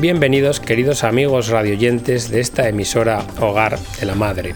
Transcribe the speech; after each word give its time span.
Bienvenidos 0.00 0.60
queridos 0.60 1.04
amigos 1.04 1.48
radioyentes 1.48 2.30
de 2.30 2.40
esta 2.40 2.66
emisora 2.70 3.22
Hogar 3.38 3.78
de 3.78 4.06
la 4.06 4.14
Madre. 4.14 4.54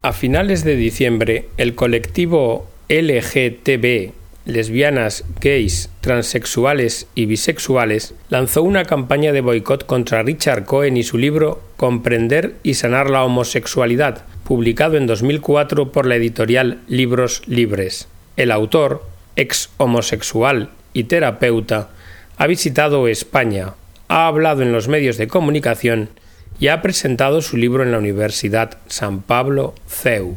A 0.00 0.12
finales 0.12 0.62
de 0.62 0.76
diciembre, 0.76 1.48
el 1.56 1.74
colectivo 1.74 2.68
LGTB, 2.88 4.12
lesbianas, 4.44 5.24
gays, 5.40 5.90
transexuales 6.00 7.08
y 7.16 7.26
bisexuales, 7.26 8.14
lanzó 8.28 8.62
una 8.62 8.84
campaña 8.84 9.32
de 9.32 9.40
boicot 9.40 9.86
contra 9.86 10.22
Richard 10.22 10.66
Cohen 10.66 10.96
y 10.98 11.02
su 11.02 11.18
libro 11.18 11.62
Comprender 11.76 12.54
y 12.62 12.74
sanar 12.74 13.10
la 13.10 13.24
homosexualidad, 13.24 14.24
publicado 14.44 14.96
en 14.96 15.08
2004 15.08 15.90
por 15.90 16.06
la 16.06 16.14
editorial 16.14 16.78
Libros 16.86 17.42
Libres. 17.48 18.06
El 18.36 18.52
autor, 18.52 19.09
ex 19.36 19.70
homosexual 19.76 20.70
y 20.92 21.04
terapeuta, 21.04 21.90
ha 22.36 22.46
visitado 22.46 23.08
España, 23.08 23.74
ha 24.08 24.26
hablado 24.26 24.62
en 24.62 24.72
los 24.72 24.88
medios 24.88 25.16
de 25.16 25.28
comunicación 25.28 26.10
y 26.58 26.68
ha 26.68 26.82
presentado 26.82 27.42
su 27.42 27.56
libro 27.56 27.82
en 27.82 27.92
la 27.92 27.98
Universidad 27.98 28.78
San 28.88 29.22
Pablo 29.22 29.74
CEU. 29.88 30.36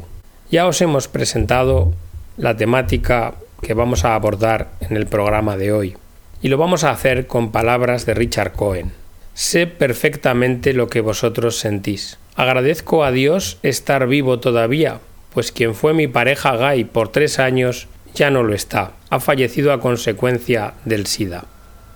Ya 0.50 0.66
os 0.66 0.80
hemos 0.80 1.08
presentado 1.08 1.92
la 2.36 2.56
temática 2.56 3.34
que 3.62 3.74
vamos 3.74 4.04
a 4.04 4.14
abordar 4.14 4.70
en 4.80 4.96
el 4.96 5.06
programa 5.06 5.56
de 5.56 5.72
hoy, 5.72 5.96
y 6.42 6.48
lo 6.48 6.58
vamos 6.58 6.84
a 6.84 6.90
hacer 6.90 7.26
con 7.26 7.52
palabras 7.52 8.06
de 8.06 8.14
Richard 8.14 8.52
Cohen. 8.52 8.92
Sé 9.34 9.66
perfectamente 9.66 10.72
lo 10.72 10.88
que 10.88 11.00
vosotros 11.00 11.58
sentís. 11.58 12.18
Agradezco 12.36 13.04
a 13.04 13.10
Dios 13.10 13.58
estar 13.62 14.06
vivo 14.06 14.38
todavía, 14.40 15.00
pues 15.32 15.50
quien 15.50 15.74
fue 15.74 15.94
mi 15.94 16.06
pareja 16.06 16.56
gay 16.56 16.84
por 16.84 17.08
tres 17.08 17.38
años 17.38 17.88
ya 18.14 18.30
no 18.30 18.42
lo 18.42 18.54
está, 18.54 18.92
ha 19.10 19.20
fallecido 19.20 19.72
a 19.72 19.80
consecuencia 19.80 20.74
del 20.84 21.06
SIDA. 21.06 21.44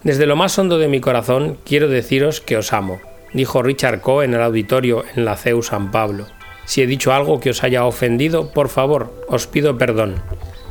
Desde 0.03 0.27
lo 0.27 0.37
más 0.37 0.59
hondo 0.59 0.79
de 0.79 0.89
mi 0.89 1.01
corazón 1.01 1.59
quiero 1.65 1.89
deciros 1.89 2.41
que 2.41 2.57
os 2.57 2.73
amo, 2.73 3.01
dijo 3.33 3.63
Richard 3.63 4.01
Coe 4.01 4.25
en 4.25 4.35
el 4.35 4.43
auditorio 4.43 5.05
en 5.15 5.25
la 5.25 5.37
CEU 5.37 5.63
San 5.63 5.91
Pablo. 5.91 6.27
Si 6.65 6.83
he 6.83 6.87
dicho 6.87 7.13
algo 7.13 7.41
que 7.41 7.51
os 7.51 7.65
haya 7.65 7.85
ofendido, 7.85 8.53
por 8.53 8.69
favor, 8.69 9.25
os 9.29 9.47
pido 9.47 9.79
perdón. 9.79 10.17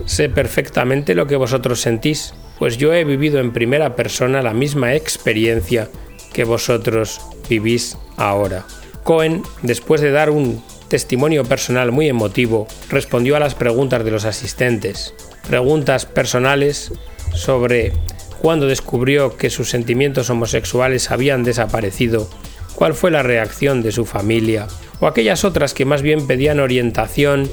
Sé 0.06 0.30
perfectamente 0.30 1.16
lo 1.16 1.26
que 1.26 1.36
vosotros 1.36 1.82
sentís, 1.82 2.34
pues 2.60 2.78
yo 2.78 2.94
he 2.94 3.04
vivido 3.04 3.40
en 3.40 3.52
primera 3.52 3.96
persona 3.96 4.42
la 4.42 4.54
misma 4.54 4.94
experiencia 4.94 5.90
que 6.34 6.44
vosotros 6.44 7.22
vivís 7.50 7.98
ahora. 8.16 8.66
Cohen, 9.04 9.44
después 9.64 10.02
de 10.02 10.12
dar 10.12 10.30
un 10.30 10.64
testimonio 10.88 11.44
personal 11.46 11.92
muy 11.92 12.08
emotivo, 12.08 12.68
respondió 12.90 13.36
a 13.36 13.40
las 13.40 13.56
preguntas 13.56 14.04
de 14.04 14.12
los 14.12 14.26
asistentes. 14.26 15.14
Preguntas 15.48 16.06
personales 16.06 16.92
sobre 17.34 17.94
cuándo 18.42 18.68
descubrió 18.68 19.38
que 19.38 19.50
sus 19.50 19.70
sentimientos 19.70 20.30
homosexuales 20.30 21.12
habían 21.12 21.44
desaparecido 21.44 22.30
cuál 22.76 22.94
fue 22.94 23.12
la 23.12 23.24
reacción 23.24 23.82
de 23.82 23.92
su 23.92 24.06
familia, 24.06 24.68
o 25.00 25.08
aquellas 25.08 25.44
otras 25.44 25.74
que 25.74 25.86
más 25.86 26.02
bien 26.02 26.28
pedían 26.28 26.60
orientación 26.60 27.50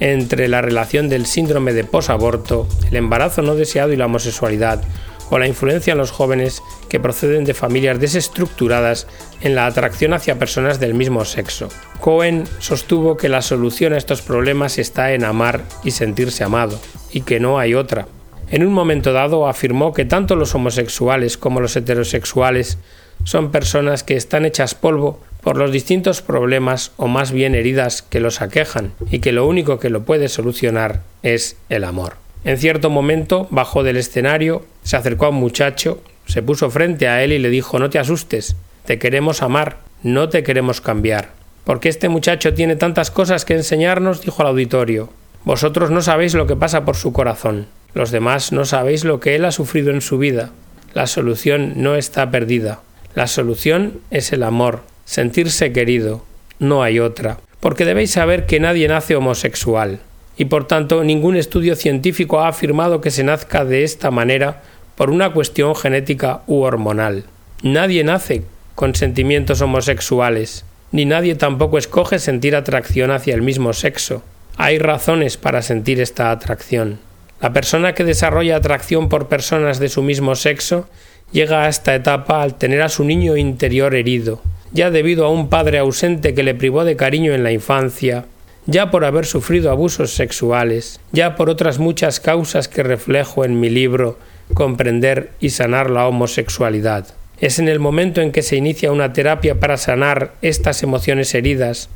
entre 0.00 0.46
la 0.46 0.62
relación 0.62 1.08
del 1.08 1.26
síndrome 1.26 1.72
de 1.72 1.82
posaborto, 1.84 2.68
el 2.88 2.96
embarazo 2.96 3.42
no 3.42 3.56
deseado 3.56 3.92
y 3.92 3.96
la 3.96 4.06
homosexualidad, 4.06 4.82
o 5.30 5.38
la 5.38 5.48
influencia 5.48 5.92
en 5.92 5.98
los 5.98 6.12
jóvenes 6.12 6.62
que 6.88 7.00
proceden 7.00 7.44
de 7.44 7.54
familias 7.54 8.00
desestructuradas 8.00 9.06
en 9.40 9.54
la 9.54 9.66
atracción 9.66 10.12
hacia 10.12 10.38
personas 10.38 10.80
del 10.80 10.94
mismo 10.94 11.24
sexo. 11.24 11.68
Cohen 12.00 12.44
sostuvo 12.58 13.16
que 13.16 13.28
la 13.28 13.42
solución 13.42 13.92
a 13.92 13.98
estos 13.98 14.22
problemas 14.22 14.78
está 14.78 15.12
en 15.12 15.24
amar 15.24 15.62
y 15.84 15.90
sentirse 15.90 16.44
amado, 16.44 16.80
y 17.12 17.22
que 17.22 17.40
no 17.40 17.58
hay 17.58 17.74
otra. 17.74 18.06
En 18.50 18.66
un 18.66 18.72
momento 18.72 19.12
dado 19.12 19.46
afirmó 19.46 19.92
que 19.92 20.04
tanto 20.04 20.34
los 20.34 20.54
homosexuales 20.54 21.36
como 21.36 21.60
los 21.60 21.76
heterosexuales 21.76 22.78
son 23.24 23.50
personas 23.50 24.04
que 24.04 24.16
están 24.16 24.46
hechas 24.46 24.74
polvo 24.74 25.20
por 25.42 25.56
los 25.56 25.70
distintos 25.70 26.22
problemas 26.22 26.92
o 26.96 27.08
más 27.08 27.32
bien 27.32 27.54
heridas 27.54 28.02
que 28.02 28.20
los 28.20 28.40
aquejan 28.40 28.92
y 29.10 29.18
que 29.18 29.32
lo 29.32 29.46
único 29.46 29.78
que 29.78 29.90
lo 29.90 30.02
puede 30.04 30.28
solucionar 30.28 31.02
es 31.22 31.56
el 31.68 31.84
amor. 31.84 32.16
En 32.44 32.56
cierto 32.56 32.88
momento 32.88 33.46
bajó 33.50 33.82
del 33.82 33.96
escenario, 33.96 34.64
se 34.82 34.96
acercó 34.96 35.26
a 35.26 35.30
un 35.30 35.36
muchacho, 35.36 36.00
se 36.28 36.42
puso 36.42 36.70
frente 36.70 37.08
a 37.08 37.24
él 37.24 37.32
y 37.32 37.38
le 37.38 37.50
dijo 37.50 37.78
No 37.78 37.90
te 37.90 37.98
asustes, 37.98 38.54
te 38.84 38.98
queremos 38.98 39.42
amar, 39.42 39.78
no 40.02 40.28
te 40.28 40.44
queremos 40.44 40.80
cambiar. 40.80 41.30
Porque 41.64 41.88
este 41.88 42.08
muchacho 42.08 42.54
tiene 42.54 42.76
tantas 42.76 43.10
cosas 43.10 43.44
que 43.44 43.54
enseñarnos, 43.54 44.20
dijo 44.20 44.42
al 44.42 44.48
auditorio. 44.48 45.10
Vosotros 45.44 45.90
no 45.90 46.02
sabéis 46.02 46.34
lo 46.34 46.46
que 46.46 46.56
pasa 46.56 46.84
por 46.84 46.96
su 46.96 47.12
corazón, 47.12 47.66
los 47.94 48.10
demás 48.10 48.52
no 48.52 48.64
sabéis 48.64 49.04
lo 49.04 49.18
que 49.20 49.34
él 49.34 49.44
ha 49.44 49.52
sufrido 49.52 49.90
en 49.90 50.00
su 50.00 50.18
vida. 50.18 50.50
La 50.94 51.06
solución 51.06 51.74
no 51.76 51.96
está 51.96 52.30
perdida. 52.30 52.80
La 53.14 53.26
solución 53.26 54.00
es 54.10 54.32
el 54.32 54.42
amor, 54.42 54.82
sentirse 55.04 55.72
querido, 55.72 56.24
no 56.58 56.82
hay 56.82 57.00
otra, 57.00 57.38
porque 57.60 57.84
debéis 57.84 58.12
saber 58.12 58.46
que 58.46 58.60
nadie 58.60 58.88
nace 58.88 59.16
homosexual, 59.16 60.00
y 60.36 60.44
por 60.44 60.66
tanto 60.66 61.02
ningún 61.02 61.36
estudio 61.36 61.74
científico 61.76 62.40
ha 62.40 62.48
afirmado 62.48 63.00
que 63.00 63.10
se 63.10 63.24
nazca 63.24 63.64
de 63.64 63.84
esta 63.84 64.10
manera 64.10 64.62
por 64.98 65.10
una 65.10 65.30
cuestión 65.30 65.76
genética 65.76 66.42
u 66.48 66.62
hormonal. 66.62 67.22
Nadie 67.62 68.02
nace 68.02 68.42
con 68.74 68.96
sentimientos 68.96 69.60
homosexuales, 69.60 70.64
ni 70.90 71.04
nadie 71.04 71.36
tampoco 71.36 71.78
escoge 71.78 72.18
sentir 72.18 72.56
atracción 72.56 73.12
hacia 73.12 73.36
el 73.36 73.42
mismo 73.42 73.72
sexo. 73.74 74.24
Hay 74.56 74.80
razones 74.80 75.36
para 75.36 75.62
sentir 75.62 76.00
esta 76.00 76.32
atracción. 76.32 76.98
La 77.40 77.52
persona 77.52 77.94
que 77.94 78.02
desarrolla 78.02 78.56
atracción 78.56 79.08
por 79.08 79.28
personas 79.28 79.78
de 79.78 79.88
su 79.88 80.02
mismo 80.02 80.34
sexo 80.34 80.88
llega 81.30 81.62
a 81.62 81.68
esta 81.68 81.94
etapa 81.94 82.42
al 82.42 82.58
tener 82.58 82.82
a 82.82 82.88
su 82.88 83.04
niño 83.04 83.36
interior 83.36 83.94
herido, 83.94 84.42
ya 84.72 84.90
debido 84.90 85.26
a 85.26 85.30
un 85.30 85.48
padre 85.48 85.78
ausente 85.78 86.34
que 86.34 86.42
le 86.42 86.56
privó 86.56 86.84
de 86.84 86.96
cariño 86.96 87.34
en 87.34 87.44
la 87.44 87.52
infancia, 87.52 88.24
ya 88.66 88.90
por 88.90 89.04
haber 89.04 89.26
sufrido 89.26 89.70
abusos 89.70 90.14
sexuales, 90.14 90.98
ya 91.12 91.36
por 91.36 91.50
otras 91.50 91.78
muchas 91.78 92.18
causas 92.18 92.66
que 92.66 92.82
reflejo 92.82 93.44
en 93.44 93.60
mi 93.60 93.70
libro 93.70 94.18
Comprender 94.54 95.30
y 95.40 95.50
sanar 95.50 95.90
la 95.90 96.06
homosexualidad. 96.06 97.06
Es 97.40 97.58
en 97.58 97.68
el 97.68 97.78
momento 97.78 98.20
en 98.20 98.32
que 98.32 98.42
se 98.42 98.56
inicia 98.56 98.90
una 98.90 99.12
terapia 99.12 99.60
para 99.60 99.76
sanar 99.76 100.32
estas 100.42 100.82
emociones 100.82 101.34
heridas 101.34 101.88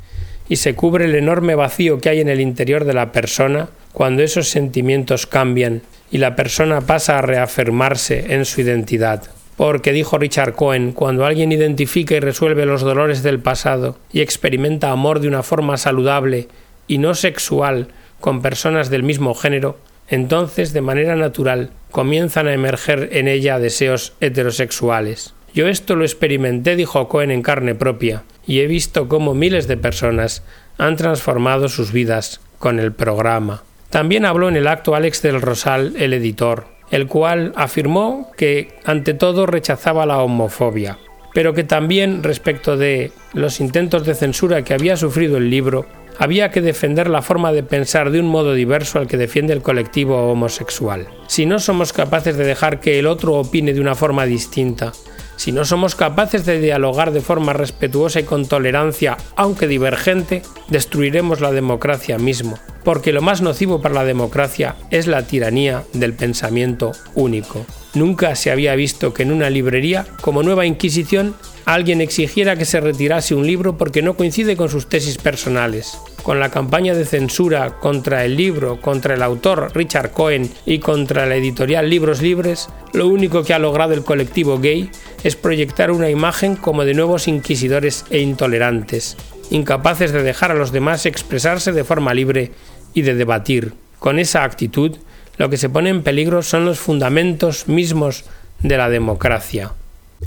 y 0.47 0.57
se 0.57 0.75
cubre 0.75 1.05
el 1.05 1.15
enorme 1.15 1.55
vacío 1.55 1.99
que 1.99 2.09
hay 2.09 2.21
en 2.21 2.29
el 2.29 2.39
interior 2.39 2.85
de 2.85 2.93
la 2.93 3.11
persona 3.11 3.69
cuando 3.91 4.23
esos 4.23 4.49
sentimientos 4.49 5.27
cambian 5.27 5.81
y 6.11 6.17
la 6.17 6.35
persona 6.35 6.81
pasa 6.81 7.17
a 7.17 7.21
reafirmarse 7.21 8.33
en 8.33 8.45
su 8.45 8.61
identidad. 8.61 9.23
Porque 9.57 9.91
dijo 9.91 10.17
Richard 10.17 10.53
Cohen, 10.53 10.93
cuando 10.93 11.25
alguien 11.25 11.51
identifica 11.51 12.15
y 12.15 12.19
resuelve 12.19 12.65
los 12.65 12.81
dolores 12.81 13.21
del 13.21 13.39
pasado 13.39 13.97
y 14.11 14.21
experimenta 14.21 14.91
amor 14.91 15.19
de 15.19 15.27
una 15.27 15.43
forma 15.43 15.77
saludable 15.77 16.47
y 16.87 16.97
no 16.97 17.13
sexual 17.13 17.89
con 18.19 18.41
personas 18.41 18.89
del 18.89 19.03
mismo 19.03 19.35
género, 19.35 19.77
entonces 20.07 20.73
de 20.73 20.81
manera 20.81 21.15
natural 21.15 21.71
comienzan 21.91 22.47
a 22.47 22.53
emerger 22.53 23.09
en 23.13 23.27
ella 23.27 23.59
deseos 23.59 24.13
heterosexuales. 24.19 25.33
Yo 25.53 25.67
esto 25.67 25.95
lo 25.95 26.03
experimenté, 26.03 26.75
dijo 26.75 27.07
Cohen 27.07 27.31
en 27.31 27.43
carne 27.43 27.75
propia, 27.75 28.23
y 28.47 28.61
he 28.61 28.67
visto 28.67 29.07
cómo 29.07 29.33
miles 29.35 29.67
de 29.67 29.77
personas 29.77 30.43
han 30.77 30.95
transformado 30.95 31.69
sus 31.69 31.91
vidas 31.91 32.41
con 32.57 32.79
el 32.79 32.91
programa. 32.91 33.63
También 33.89 34.25
habló 34.25 34.49
en 34.49 34.55
el 34.55 34.67
acto 34.67 34.95
Alex 34.95 35.21
del 35.21 35.41
Rosal, 35.41 35.93
el 35.97 36.13
editor, 36.13 36.65
el 36.89 37.07
cual 37.07 37.53
afirmó 37.55 38.31
que 38.35 38.79
ante 38.85 39.13
todo 39.13 39.45
rechazaba 39.45 40.07
la 40.07 40.19
homofobia, 40.19 40.97
pero 41.33 41.53
que 41.53 41.63
también 41.63 42.23
respecto 42.23 42.75
de 42.77 43.11
los 43.33 43.59
intentos 43.59 44.05
de 44.05 44.15
censura 44.15 44.63
que 44.63 44.73
había 44.73 44.97
sufrido 44.97 45.37
el 45.37 45.49
libro, 45.49 45.85
había 46.17 46.51
que 46.51 46.61
defender 46.61 47.09
la 47.09 47.21
forma 47.21 47.51
de 47.51 47.63
pensar 47.63 48.11
de 48.11 48.19
un 48.19 48.27
modo 48.27 48.53
diverso 48.53 48.99
al 48.99 49.07
que 49.07 49.17
defiende 49.17 49.53
el 49.53 49.61
colectivo 49.61 50.31
homosexual. 50.31 51.07
Si 51.27 51.45
no 51.45 51.59
somos 51.59 51.93
capaces 51.93 52.37
de 52.37 52.45
dejar 52.45 52.79
que 52.79 52.99
el 52.99 53.07
otro 53.07 53.35
opine 53.35 53.73
de 53.73 53.81
una 53.81 53.95
forma 53.95 54.25
distinta, 54.25 54.93
si 55.35 55.51
no 55.51 55.65
somos 55.65 55.95
capaces 55.95 56.45
de 56.45 56.59
dialogar 56.59 57.11
de 57.11 57.21
forma 57.21 57.53
respetuosa 57.53 58.19
y 58.19 58.23
con 58.23 58.45
tolerancia, 58.47 59.17
aunque 59.35 59.67
divergente, 59.67 60.41
destruiremos 60.69 61.41
la 61.41 61.51
democracia 61.51 62.17
mismo, 62.17 62.57
porque 62.83 63.11
lo 63.11 63.21
más 63.21 63.41
nocivo 63.41 63.81
para 63.81 63.95
la 63.95 64.05
democracia 64.05 64.75
es 64.89 65.07
la 65.07 65.25
tiranía 65.25 65.83
del 65.93 66.13
pensamiento 66.13 66.91
único. 67.15 67.65
Nunca 67.93 68.35
se 68.35 68.49
había 68.49 68.75
visto 68.75 69.13
que 69.13 69.21
en 69.21 69.31
una 69.31 69.51
librería, 69.51 70.07
como 70.21 70.41
nueva 70.41 70.65
Inquisición, 70.65 71.35
alguien 71.65 72.01
exigiera 72.01 72.55
que 72.55 72.65
se 72.65 72.81
retirase 72.81 73.35
un 73.35 73.45
libro 73.45 73.77
porque 73.77 74.01
no 74.01 74.15
coincide 74.15 74.57
con 74.57 74.69
sus 74.69 74.89
tesis 74.89 75.17
personales. 75.19 75.97
Con 76.23 76.39
la 76.39 76.49
campaña 76.49 76.95
de 76.95 77.05
censura 77.05 77.79
contra 77.79 78.25
el 78.25 78.35
libro, 78.35 78.79
contra 78.81 79.13
el 79.13 79.21
autor 79.21 79.71
Richard 79.75 80.11
Cohen 80.11 80.49
y 80.65 80.79
contra 80.79 81.25
la 81.25 81.35
editorial 81.35 81.89
Libros 81.89 82.21
Libres, 82.21 82.69
lo 82.93 83.07
único 83.07 83.43
que 83.43 83.53
ha 83.53 83.59
logrado 83.59 83.93
el 83.93 84.03
colectivo 84.03 84.59
gay 84.59 84.89
es 85.23 85.35
proyectar 85.35 85.91
una 85.91 86.09
imagen 86.09 86.55
como 86.55 86.85
de 86.85 86.93
nuevos 86.93 87.27
inquisidores 87.27 88.05
e 88.09 88.19
intolerantes, 88.19 89.17
incapaces 89.49 90.11
de 90.11 90.23
dejar 90.23 90.51
a 90.51 90.55
los 90.55 90.71
demás 90.71 91.05
expresarse 91.05 91.71
de 91.71 91.83
forma 91.83 92.13
libre 92.13 92.51
y 92.93 93.01
de 93.03 93.15
debatir. 93.15 93.73
Con 93.99 94.19
esa 94.19 94.43
actitud, 94.43 94.97
lo 95.37 95.49
que 95.49 95.57
se 95.57 95.69
pone 95.69 95.89
en 95.89 96.03
peligro 96.03 96.41
son 96.43 96.65
los 96.65 96.79
fundamentos 96.79 97.67
mismos 97.67 98.25
de 98.59 98.77
la 98.77 98.89
democracia. 98.89 99.71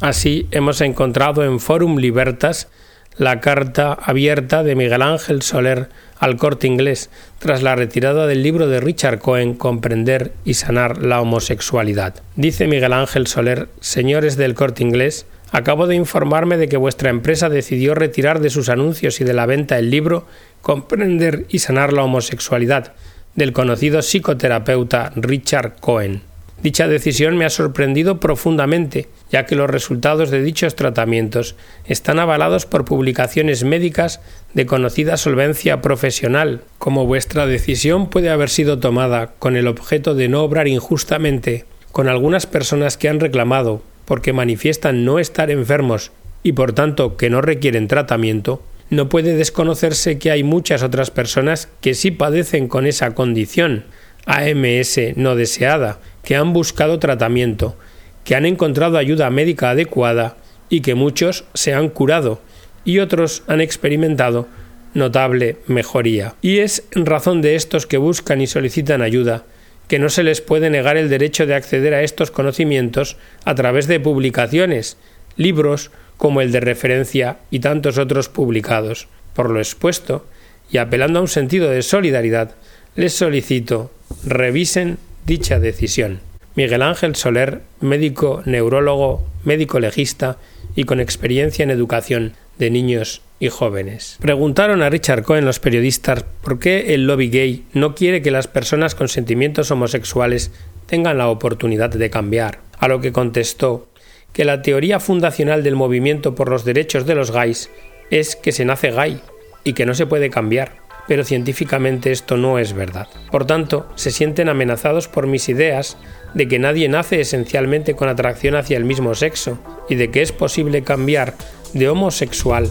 Así 0.01 0.47
hemos 0.51 0.81
encontrado 0.81 1.45
en 1.45 1.61
Forum 1.61 1.99
Libertas 1.99 2.69
la 3.19 3.41
carta 3.41 3.95
abierta 3.95 4.63
de 4.63 4.75
Miguel 4.75 5.03
Ángel 5.03 5.43
Soler 5.43 5.89
al 6.19 6.37
corte 6.37 6.67
inglés 6.67 7.11
tras 7.39 7.63
la 7.63 7.75
retirada 7.75 8.27
del 8.27 8.43
libro 8.43 8.69
de 8.69 8.81
Richard 8.81 9.19
Cohen 9.19 9.55
Comprender 9.55 10.33
y 10.45 10.55
sanar 10.55 11.03
la 11.03 11.21
homosexualidad. 11.21 12.15
Dice 12.37 12.67
Miguel 12.67 12.93
Ángel 12.93 13.27
Soler, 13.27 13.69
señores 13.81 14.37
del 14.37 14.55
corte 14.55 14.83
inglés, 14.83 15.27
acabo 15.51 15.87
de 15.87 15.97
informarme 15.97 16.57
de 16.59 16.69
que 16.69 16.77
vuestra 16.77 17.11
empresa 17.11 17.49
decidió 17.49 17.95
retirar 17.95 18.41
de 18.41 18.51
sus 18.51 18.69
anuncios 18.69 19.21
y 19.21 19.25
de 19.25 19.35
la 19.35 19.47
venta 19.47 19.79
el 19.79 19.91
libro 19.91 20.27
Comprender 20.61 21.47
y 21.49 21.61
sanar 21.61 21.93
la 21.93 22.03
homosexualidad 22.03 22.93
del 23.35 23.53
conocido 23.53 24.03
psicoterapeuta 24.03 25.13
Richard 25.15 25.77
Cohen. 25.81 26.23
Dicha 26.63 26.89
decisión 26.89 27.37
me 27.37 27.45
ha 27.45 27.51
sorprendido 27.51 28.19
profundamente, 28.19 29.09
ya 29.31 29.45
que 29.45 29.57
los 29.57 29.69
resultados 29.69 30.31
de 30.31 30.43
dichos 30.43 30.75
tratamientos 30.75 31.55
están 31.85 32.19
avalados 32.19 32.65
por 32.65 32.85
publicaciones 32.85 33.63
médicas 33.63 34.21
de 34.55 34.65
conocida 34.65 35.19
solvencia 35.19 35.83
profesional. 35.83 36.63
Como 36.79 37.07
vuestra 37.07 37.47
decisión 37.47 38.09
puede 38.09 38.31
haber 38.31 38.49
sido 38.49 38.79
tomada 38.79 39.35
con 39.39 39.55
el 39.55 39.67
objeto 39.67 40.15
de 40.15 40.29
no 40.29 40.43
obrar 40.43 40.67
injustamente 40.67 41.67
con 41.93 42.09
algunas 42.09 42.47
personas 42.47 42.97
que 42.97 43.09
han 43.09 43.21
reclamado, 43.21 43.83
porque 44.07 44.33
manifiestan 44.33 45.05
no 45.05 45.19
estar 45.19 45.51
enfermos 45.51 46.13
y 46.43 46.53
por 46.53 46.73
tanto 46.73 47.17
que 47.17 47.29
no 47.29 47.43
requieren 47.43 47.89
tratamiento, 47.89 48.63
no 48.89 49.09
puede 49.09 49.35
desconocerse 49.35 50.19
que 50.19 50.31
hay 50.31 50.43
muchas 50.43 50.83
otras 50.83 51.11
personas 51.11 51.69
que 51.81 51.95
sí 51.95 52.13
padecen 52.13 52.69
con 52.69 52.87
esa 52.87 53.15
condición, 53.15 53.85
AMS 54.27 54.99
no 55.17 55.35
deseada, 55.35 56.01
que 56.27 56.35
han 56.35 56.53
buscado 56.53 56.99
tratamiento, 56.99 57.77
que 58.25 58.35
han 58.35 58.47
encontrado 58.47 58.99
ayuda 58.99 59.31
médica 59.31 59.71
adecuada 59.71 60.37
y 60.69 60.81
que 60.81 60.97
muchos 60.97 61.45
se 61.55 61.73
han 61.73 61.89
curado 61.89 62.41
y 62.85 62.99
otros 62.99 63.45
han 63.47 63.61
experimentado 63.61 64.49
notable 64.93 65.59
mejoría. 65.69 66.35
Y 66.43 66.59
es 66.59 66.83
en 66.91 67.07
razón 67.07 67.43
de 67.43 67.55
estos 67.55 67.87
que 67.87 67.97
buscan 67.97 68.41
y 68.41 68.49
solicitan 68.49 69.03
ayuda 69.03 69.45
que 69.87 70.01
no 70.01 70.09
se 70.09 70.25
les 70.25 70.41
puede 70.41 70.69
negar 70.69 70.97
el 70.97 71.09
derecho 71.09 71.47
de 71.47 71.55
acceder 71.55 71.95
a 71.95 72.03
estos 72.03 72.33
conocimientos 72.33 73.17
a 73.45 73.55
través 73.55 73.87
de 73.87 74.01
publicaciones, 74.01 74.97
libros 75.37 75.93
como 76.17 76.41
el 76.41 76.51
de 76.51 76.59
referencia 76.59 77.37
y 77.53 77.61
tantos 77.61 77.99
otros 77.99 78.29
publicados. 78.29 79.07
Por 79.33 79.49
lo 79.49 79.61
expuesto, 79.61 80.27
y 80.73 80.79
apelando 80.79 81.21
a 81.21 81.23
un 81.23 81.29
sentido 81.29 81.71
de 81.71 81.83
solidaridad, 81.83 82.57
les 82.97 83.13
solicito 83.13 83.93
revisen 84.25 84.99
dicha 85.27 85.59
decisión. 85.59 86.21
Miguel 86.55 86.83
Ángel 86.83 87.17
Soler, 87.17 87.61
médico 87.81 88.43
neurólogo, 88.47 89.27
médico 89.45 89.81
legista 89.81 90.39
y 90.75 90.85
con 90.85 91.01
experiencia 91.01 91.65
en 91.65 91.71
educación 91.71 92.33
de 92.59 92.71
niños 92.71 93.21
y 93.39 93.49
jóvenes. 93.49 94.17
Preguntaron 94.21 94.83
a 94.83 94.89
Richard 94.89 95.25
Cohen 95.25 95.45
los 95.45 95.61
periodistas 95.61 96.25
por 96.43 96.59
qué 96.59 96.95
el 96.95 97.07
lobby 97.07 97.29
gay 97.29 97.65
no 97.75 97.95
quiere 97.95 98.23
que 98.23 98.31
las 98.31 98.47
personas 98.47 98.95
con 98.95 99.09
sentimientos 99.09 99.71
homosexuales 99.71 100.53
tengan 100.87 101.19
la 101.19 101.29
oportunidad 101.29 101.91
de 101.91 102.09
cambiar, 102.09 102.61
a 102.79 102.89
lo 102.89 103.01
que 103.01 103.13
contestó 103.13 103.89
que 104.33 104.45
la 104.45 104.63
teoría 104.63 105.01
fundacional 105.01 105.63
del 105.63 105.77
movimiento 105.77 106.35
por 106.35 106.49
los 106.49 106.65
derechos 106.65 107.05
de 107.05 107.15
los 107.15 107.31
gays 107.31 107.71
es 108.11 108.37
que 108.37 108.53
se 108.53 108.65
nace 108.65 108.91
gay 108.91 109.21
y 109.65 109.73
que 109.73 109.87
no 109.87 109.95
se 109.95 110.07
puede 110.07 110.31
cambiar 110.31 110.86
pero 111.07 111.25
científicamente 111.25 112.13
esto 112.13 112.37
no 112.37 112.59
es 112.59 112.73
verdad. 112.73 113.09
Por 113.31 113.47
tanto, 113.47 113.89
se 113.95 114.11
sienten 114.11 114.49
amenazados 114.49 115.09
por 115.09 115.27
mis 115.27 115.49
ideas 115.49 115.97
de 116.35 116.49
que 116.49 116.59
nadie 116.59 116.89
nace 116.89 117.21
esencialmente 117.21 117.95
con 117.95 118.09
atracción 118.09 118.57
hacia 118.57 118.77
el 118.77 118.85
mismo 118.85 119.15
sexo 119.15 119.59
y 119.89 119.95
de 119.95 120.11
que 120.11 120.23
es 120.23 120.33
posible 120.33 120.83
cambiar 120.83 121.35
de 121.73 121.89
homosexual 121.89 122.71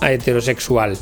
a 0.00 0.12
heterosexual. 0.12 0.96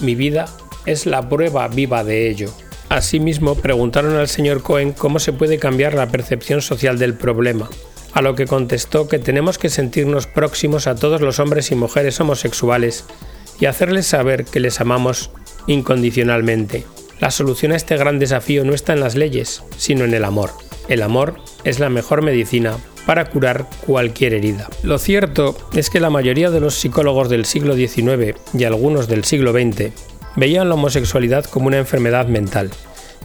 Mi 0.00 0.14
vida 0.14 0.46
es 0.86 1.06
la 1.06 1.28
prueba 1.28 1.68
viva 1.68 2.04
de 2.04 2.28
ello. 2.28 2.52
Asimismo, 2.88 3.54
preguntaron 3.54 4.16
al 4.16 4.28
señor 4.28 4.62
Cohen 4.62 4.92
cómo 4.92 5.18
se 5.18 5.32
puede 5.32 5.58
cambiar 5.58 5.92
la 5.94 6.08
percepción 6.08 6.62
social 6.62 6.98
del 6.98 7.14
problema, 7.14 7.68
a 8.14 8.22
lo 8.22 8.34
que 8.34 8.46
contestó 8.46 9.08
que 9.08 9.18
tenemos 9.18 9.58
que 9.58 9.68
sentirnos 9.68 10.26
próximos 10.26 10.86
a 10.86 10.94
todos 10.94 11.20
los 11.20 11.38
hombres 11.38 11.70
y 11.70 11.74
mujeres 11.74 12.18
homosexuales 12.20 13.04
y 13.60 13.66
hacerles 13.66 14.06
saber 14.06 14.44
que 14.44 14.60
les 14.60 14.80
amamos 14.80 15.30
incondicionalmente. 15.68 16.84
La 17.20 17.30
solución 17.30 17.70
a 17.70 17.76
este 17.76 17.96
gran 17.96 18.18
desafío 18.18 18.64
no 18.64 18.74
está 18.74 18.92
en 18.92 19.00
las 19.00 19.14
leyes, 19.14 19.62
sino 19.76 20.04
en 20.04 20.14
el 20.14 20.24
amor. 20.24 20.50
El 20.88 21.02
amor 21.02 21.36
es 21.62 21.78
la 21.78 21.88
mejor 21.90 22.22
medicina 22.22 22.76
para 23.06 23.30
curar 23.30 23.66
cualquier 23.86 24.34
herida. 24.34 24.68
Lo 24.82 24.98
cierto 24.98 25.56
es 25.72 25.90
que 25.90 26.00
la 26.00 26.10
mayoría 26.10 26.50
de 26.50 26.60
los 26.60 26.74
psicólogos 26.74 27.28
del 27.28 27.44
siglo 27.44 27.74
XIX 27.74 28.36
y 28.52 28.64
algunos 28.64 29.06
del 29.06 29.24
siglo 29.24 29.52
XX 29.52 29.92
veían 30.36 30.68
la 30.68 30.74
homosexualidad 30.74 31.44
como 31.44 31.68
una 31.68 31.78
enfermedad 31.78 32.26
mental 32.26 32.70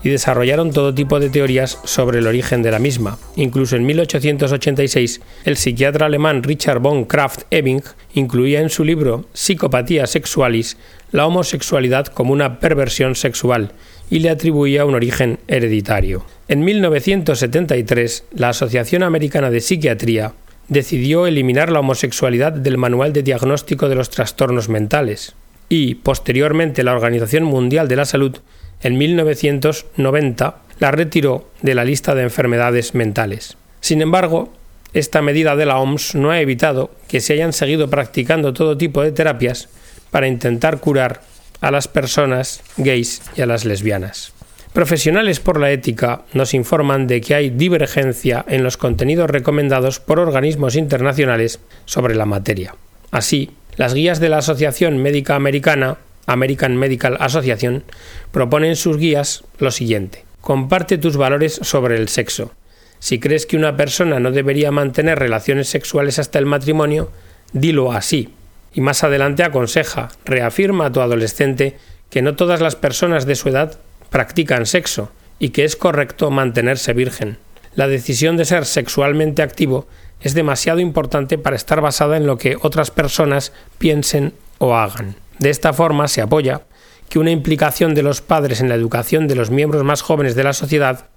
y 0.03 0.09
desarrollaron 0.09 0.71
todo 0.71 0.93
tipo 0.93 1.19
de 1.19 1.29
teorías 1.29 1.79
sobre 1.85 2.19
el 2.19 2.27
origen 2.27 2.61
de 2.61 2.71
la 2.71 2.79
misma. 2.79 3.17
Incluso 3.35 3.75
en 3.75 3.85
1886, 3.85 5.21
el 5.45 5.57
psiquiatra 5.57 6.07
alemán 6.07 6.43
Richard 6.43 6.79
von 6.79 7.07
Kraft-Ebing 7.07 7.83
incluía 8.13 8.59
en 8.59 8.69
su 8.69 8.83
libro 8.83 9.25
Psicopatía 9.33 10.05
Sexualis 10.05 10.77
la 11.11 11.25
homosexualidad 11.25 12.07
como 12.07 12.33
una 12.33 12.59
perversión 12.59 13.15
sexual 13.15 13.71
y 14.09 14.19
le 14.19 14.29
atribuía 14.29 14.85
un 14.85 14.95
origen 14.95 15.39
hereditario. 15.47 16.25
En 16.47 16.63
1973, 16.63 18.25
la 18.35 18.49
Asociación 18.49 19.03
Americana 19.03 19.49
de 19.49 19.61
Psiquiatría 19.61 20.33
decidió 20.67 21.27
eliminar 21.27 21.71
la 21.71 21.79
homosexualidad 21.79 22.51
del 22.51 22.77
Manual 22.77 23.13
de 23.13 23.23
Diagnóstico 23.23 23.89
de 23.89 23.95
los 23.95 24.09
Trastornos 24.09 24.69
Mentales 24.69 25.35
y, 25.69 25.95
posteriormente, 25.95 26.83
la 26.83 26.93
Organización 26.93 27.43
Mundial 27.43 27.87
de 27.87 27.95
la 27.95 28.05
Salud 28.05 28.37
en 28.83 28.97
1990 28.97 30.57
la 30.79 30.91
retiró 30.91 31.49
de 31.61 31.75
la 31.75 31.85
lista 31.85 32.13
de 32.15 32.23
enfermedades 32.23 32.93
mentales. 32.93 33.57
Sin 33.81 34.01
embargo, 34.01 34.53
esta 34.93 35.21
medida 35.21 35.55
de 35.55 35.65
la 35.65 35.79
OMS 35.79 36.15
no 36.15 36.29
ha 36.29 36.39
evitado 36.39 36.91
que 37.07 37.19
se 37.19 37.33
hayan 37.33 37.53
seguido 37.53 37.89
practicando 37.89 38.53
todo 38.53 38.77
tipo 38.77 39.01
de 39.01 39.11
terapias 39.11 39.69
para 40.11 40.27
intentar 40.27 40.79
curar 40.79 41.21
a 41.61 41.71
las 41.71 41.87
personas 41.87 42.61
gays 42.77 43.21
y 43.35 43.41
a 43.41 43.45
las 43.45 43.65
lesbianas. 43.65 44.33
Profesionales 44.73 45.39
por 45.39 45.59
la 45.59 45.71
ética 45.71 46.23
nos 46.33 46.53
informan 46.53 47.07
de 47.07 47.21
que 47.21 47.35
hay 47.35 47.49
divergencia 47.49 48.43
en 48.47 48.63
los 48.63 48.75
contenidos 48.75 49.29
recomendados 49.29 49.99
por 49.99 50.19
organismos 50.19 50.75
internacionales 50.75 51.59
sobre 51.85 52.15
la 52.15 52.25
materia. 52.25 52.75
Así, 53.11 53.51
las 53.77 53.93
guías 53.93 54.19
de 54.19 54.29
la 54.29 54.39
Asociación 54.39 54.97
Médica 54.97 55.35
Americana 55.35 55.97
American 56.25 56.77
Medical 56.77 57.17
Association, 57.19 57.83
propone 58.31 58.69
en 58.69 58.75
sus 58.75 58.97
guías 58.97 59.43
lo 59.57 59.71
siguiente. 59.71 60.25
Comparte 60.41 60.97
tus 60.97 61.17
valores 61.17 61.59
sobre 61.61 61.97
el 61.97 62.09
sexo. 62.09 62.51
Si 62.99 63.19
crees 63.19 63.45
que 63.45 63.57
una 63.57 63.75
persona 63.75 64.19
no 64.19 64.31
debería 64.31 64.71
mantener 64.71 65.19
relaciones 65.19 65.67
sexuales 65.67 66.19
hasta 66.19 66.39
el 66.39 66.45
matrimonio, 66.45 67.11
dilo 67.51 67.91
así. 67.91 68.33
Y 68.73 68.81
más 68.81 69.03
adelante 69.03 69.43
aconseja, 69.43 70.09
reafirma 70.25 70.87
a 70.87 70.91
tu 70.91 71.01
adolescente 71.01 71.77
que 72.09 72.21
no 72.21 72.35
todas 72.35 72.61
las 72.61 72.75
personas 72.75 73.25
de 73.25 73.35
su 73.35 73.49
edad 73.49 73.79
practican 74.09 74.65
sexo 74.65 75.11
y 75.39 75.49
que 75.49 75.65
es 75.65 75.75
correcto 75.75 76.31
mantenerse 76.31 76.93
virgen. 76.93 77.37
La 77.75 77.87
decisión 77.87 78.37
de 78.37 78.45
ser 78.45 78.65
sexualmente 78.65 79.41
activo 79.41 79.87
es 80.21 80.33
demasiado 80.33 80.79
importante 80.79 81.37
para 81.37 81.55
estar 81.55 81.81
basada 81.81 82.17
en 82.17 82.27
lo 82.27 82.37
que 82.37 82.55
otras 82.61 82.91
personas 82.91 83.51
piensen 83.77 84.33
o 84.59 84.75
hagan. 84.75 85.15
De 85.39 85.49
esta 85.49 85.73
forma 85.73 86.07
se 86.07 86.21
apoya 86.21 86.61
que 87.09 87.19
una 87.19 87.31
implicación 87.31 87.93
de 87.93 88.03
los 88.03 88.21
padres 88.21 88.61
en 88.61 88.69
la 88.69 88.75
educación 88.75 89.27
de 89.27 89.35
los 89.35 89.49
miembros 89.49 89.83
más 89.83 90.01
jóvenes 90.01 90.35
de 90.35 90.43
la 90.43 90.53
sociedad 90.53 91.09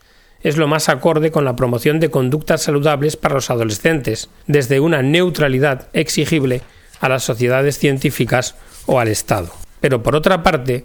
es 0.42 0.56
lo 0.56 0.68
más 0.68 0.88
acorde 0.88 1.30
con 1.30 1.44
la 1.44 1.56
promoción 1.56 2.00
de 2.00 2.11
conductas 2.11 2.62
saludables 2.62 3.16
para 3.16 3.35
los 3.35 3.50
adolescentes, 3.50 4.28
desde 4.46 4.80
una 4.80 5.02
neutralidad 5.02 5.88
exigible 5.92 6.62
a 7.00 7.08
las 7.08 7.25
sociedades 7.25 7.78
científicas 7.78 8.54
o 8.87 9.00
al 9.00 9.08
Estado. 9.08 9.50
Pero 9.80 10.02
por 10.02 10.14
otra 10.14 10.42
parte, 10.42 10.85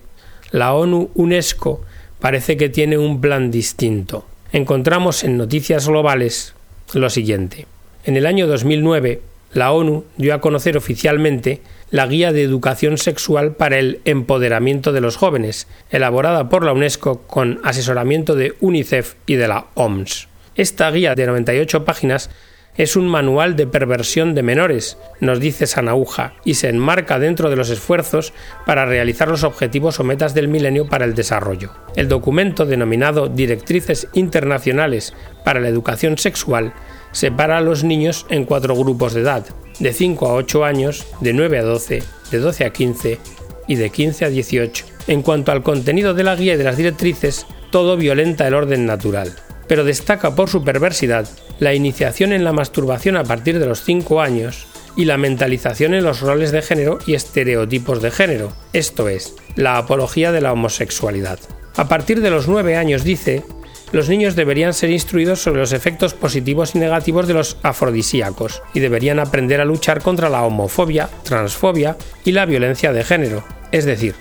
la 0.51 0.73
ONU 0.73 1.11
UNESCO 1.15 1.81
parece 2.19 2.57
que 2.57 2.69
tiene 2.69 2.97
un 2.97 3.21
plan 3.21 3.51
distinto. 3.51 4.25
Encontramos 4.51 5.23
en 5.23 5.37
Noticias 5.37 5.87
Globales 5.87 6.53
lo 6.93 7.09
siguiente. 7.09 7.67
En 8.03 8.17
el 8.17 8.25
año 8.25 8.47
2009, 8.47 9.21
la 9.53 9.71
ONU 9.71 10.05
dio 10.17 10.33
a 10.33 10.41
conocer 10.41 10.77
oficialmente 10.77 11.61
la 11.91 12.07
Guía 12.07 12.31
de 12.31 12.41
Educación 12.41 12.97
Sexual 12.97 13.55
para 13.55 13.77
el 13.77 13.99
Empoderamiento 14.05 14.93
de 14.93 15.01
los 15.01 15.17
Jóvenes, 15.17 15.67
elaborada 15.89 16.47
por 16.47 16.63
la 16.63 16.71
UNESCO 16.71 17.23
con 17.27 17.59
asesoramiento 17.63 18.35
de 18.35 18.55
UNICEF 18.61 19.15
y 19.25 19.35
de 19.35 19.49
la 19.49 19.67
OMS. 19.75 20.29
Esta 20.55 20.89
guía 20.89 21.15
de 21.15 21.27
98 21.27 21.83
páginas 21.83 22.29
es 22.77 22.95
un 22.95 23.09
manual 23.09 23.57
de 23.57 23.67
perversión 23.67 24.33
de 24.33 24.43
menores, 24.43 24.97
nos 25.19 25.41
dice 25.41 25.67
Sanauja, 25.67 26.35
y 26.45 26.53
se 26.53 26.69
enmarca 26.69 27.19
dentro 27.19 27.49
de 27.49 27.57
los 27.57 27.69
esfuerzos 27.69 28.31
para 28.65 28.85
realizar 28.85 29.27
los 29.27 29.43
objetivos 29.43 29.99
o 29.99 30.05
metas 30.05 30.33
del 30.33 30.47
milenio 30.47 30.87
para 30.87 31.03
el 31.03 31.13
desarrollo. 31.13 31.71
El 31.97 32.07
documento, 32.07 32.65
denominado 32.65 33.27
Directrices 33.27 34.07
Internacionales 34.13 35.13
para 35.43 35.59
la 35.59 35.67
Educación 35.67 36.17
Sexual, 36.17 36.73
separa 37.11 37.57
a 37.57 37.61
los 37.61 37.83
niños 37.83 38.25
en 38.29 38.45
cuatro 38.45 38.75
grupos 38.75 39.13
de 39.13 39.21
edad, 39.21 39.45
de 39.79 39.93
5 39.93 40.27
a 40.27 40.33
8 40.33 40.65
años, 40.65 41.05
de 41.19 41.33
9 41.33 41.59
a 41.59 41.63
12, 41.63 42.03
de 42.31 42.37
12 42.37 42.65
a 42.65 42.73
15 42.73 43.19
y 43.67 43.75
de 43.75 43.89
15 43.89 44.25
a 44.25 44.29
18. 44.29 44.85
En 45.07 45.21
cuanto 45.21 45.51
al 45.51 45.63
contenido 45.63 46.13
de 46.13 46.23
la 46.23 46.35
guía 46.35 46.53
y 46.53 46.57
de 46.57 46.63
las 46.63 46.77
directrices, 46.77 47.45
todo 47.71 47.97
violenta 47.97 48.47
el 48.47 48.53
orden 48.53 48.85
natural, 48.85 49.33
pero 49.67 49.83
destaca 49.83 50.35
por 50.35 50.49
su 50.49 50.63
perversidad 50.63 51.27
la 51.59 51.73
iniciación 51.73 52.33
en 52.33 52.43
la 52.43 52.53
masturbación 52.53 53.17
a 53.17 53.23
partir 53.23 53.59
de 53.59 53.65
los 53.65 53.83
5 53.83 54.21
años 54.21 54.67
y 54.95 55.05
la 55.05 55.17
mentalización 55.17 55.93
en 55.93 56.03
los 56.03 56.21
roles 56.21 56.51
de 56.51 56.61
género 56.61 56.99
y 57.05 57.13
estereotipos 57.13 58.01
de 58.01 58.11
género, 58.11 58.51
esto 58.73 59.07
es, 59.07 59.35
la 59.55 59.77
apología 59.77 60.31
de 60.31 60.41
la 60.41 60.53
homosexualidad. 60.53 61.39
A 61.77 61.87
partir 61.87 62.21
de 62.21 62.29
los 62.29 62.47
9 62.47 62.75
años 62.75 63.03
dice, 63.03 63.43
los 63.91 64.09
niños 64.09 64.35
deberían 64.35 64.73
ser 64.73 64.89
instruidos 64.89 65.41
sobre 65.41 65.59
los 65.59 65.73
efectos 65.73 66.13
positivos 66.13 66.75
y 66.75 66.79
negativos 66.79 67.27
de 67.27 67.33
los 67.33 67.57
afrodisíacos 67.61 68.61
y 68.73 68.79
deberían 68.79 69.19
aprender 69.19 69.59
a 69.59 69.65
luchar 69.65 70.01
contra 70.01 70.29
la 70.29 70.43
homofobia, 70.43 71.09
transfobia 71.23 71.97
y 72.23 72.31
la 72.31 72.45
violencia 72.45 72.93
de 72.93 73.03
género, 73.03 73.43
es 73.71 73.85
decir, 73.85 74.15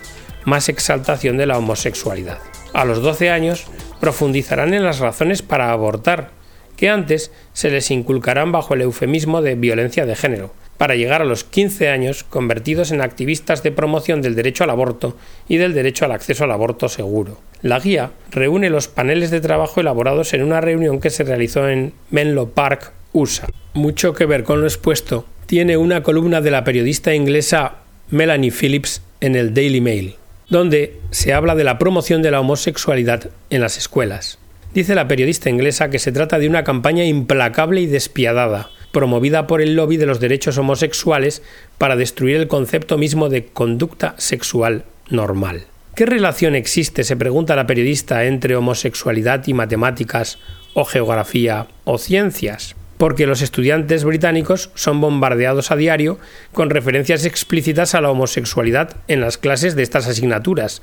más 0.45 0.69
exaltación 0.69 1.37
de 1.37 1.47
la 1.47 1.59
homosexualidad. 1.59 2.39
A 2.73 2.85
los 2.85 3.03
12 3.03 3.31
años 3.31 3.67
profundizarán 4.01 4.75
en 4.75 4.85
las 4.85 4.99
razones 4.99 5.43
para 5.43 5.73
abortar, 5.73 6.31
que 6.77 6.89
antes 6.89 7.31
se 7.53 7.71
les 7.71 7.91
inculcarán 7.91 8.53
bajo 8.53 8.75
el 8.75 8.83
eufemismo 8.83 9.43
de 9.43 9.55
violencia 9.55 10.07
de 10.07 10.17
género, 10.17 10.53
para 10.81 10.95
llegar 10.95 11.21
a 11.21 11.27
los 11.27 11.45
15 11.45 11.91
años 11.91 12.25
convertidos 12.25 12.91
en 12.91 13.03
activistas 13.03 13.63
de 13.63 13.71
promoción 13.71 14.23
del 14.23 14.35
derecho 14.35 14.65
al 14.65 14.71
aborto 14.71 15.15
y 15.47 15.59
del 15.59 15.75
derecho 15.75 16.07
al 16.07 16.13
acceso 16.13 16.45
al 16.45 16.53
aborto 16.53 16.89
seguro. 16.89 17.39
La 17.61 17.81
guía 17.81 18.13
reúne 18.31 18.71
los 18.71 18.89
paneles 18.89 19.31
de 19.31 19.43
trabajo 19.43 19.83
elaborados 19.83 20.33
en 20.33 20.43
una 20.43 20.63
reunión 20.63 20.99
que 20.99 21.11
se 21.11 21.23
realizó 21.23 21.69
en 21.69 21.93
Menlo 22.09 22.49
Park, 22.49 22.95
USA. 23.13 23.47
Mucho 23.75 24.15
que 24.15 24.25
ver 24.25 24.43
con 24.43 24.63
lo 24.63 24.67
expuesto 24.67 25.27
tiene 25.45 25.77
una 25.77 26.03
columna 26.03 26.41
de 26.41 26.51
la 26.51 26.65
periodista 26.65 27.15
inglesa 27.15 27.75
Melanie 28.09 28.51
Phillips 28.51 29.03
en 29.21 29.37
el 29.37 29.53
Daily 29.53 29.83
Mail, 29.83 30.15
donde 30.49 30.99
se 31.11 31.35
habla 31.35 31.55
de 31.57 31.65
la 31.65 31.77
promoción 31.77 32.23
de 32.23 32.31
la 32.31 32.41
homosexualidad 32.41 33.29
en 33.51 33.61
las 33.61 33.77
escuelas. 33.77 34.39
Dice 34.73 34.95
la 34.95 35.09
periodista 35.09 35.51
inglesa 35.51 35.91
que 35.91 35.99
se 35.99 36.11
trata 36.11 36.39
de 36.39 36.49
una 36.49 36.65
campaña 36.65 37.05
implacable 37.05 37.83
y 37.83 37.87
despiadada, 37.87 38.71
promovida 38.93 39.47
por 39.47 39.61
el 39.61 39.77
lobby 39.77 39.97
de 39.97 40.07
los 40.07 40.21
derechos 40.21 40.59
homosexuales 40.59 41.43
para 41.79 41.97
destruir 41.97 42.37
el 42.37 42.49
concepto 42.49 42.99
mismo 42.99 43.29
de 43.29 43.47
conducta 43.47 44.15
sexual 44.19 44.85
normal. 45.09 45.67
¿Qué 45.95 46.07
relación 46.07 46.55
existe, 46.55 47.05
se 47.05 47.17
pregunta 47.17 47.57
la 47.57 47.67
periodista, 47.67 48.25
entre 48.25 48.57
homosexualidad 48.57 49.47
y 49.47 49.55
matemáticas, 49.55 50.39
o 50.73 50.85
geografía, 50.85 51.67
o 51.85 51.99
ciencias? 51.99 52.77
Porque 52.97 53.27
los 53.27 53.43
estudiantes 53.43 54.05
británicos 54.05 54.71
son 54.75 55.01
bombardeados 55.01 55.71
a 55.71 55.77
diario 55.77 56.19
con 56.53 56.71
referencias 56.71 57.25
explícitas 57.25 57.95
a 57.95 58.01
la 58.01 58.11
homosexualidad 58.11 58.97
en 59.09 59.21
las 59.21 59.37
clases 59.37 59.75
de 59.75 59.83
estas 59.83 60.07
asignaturas, 60.07 60.83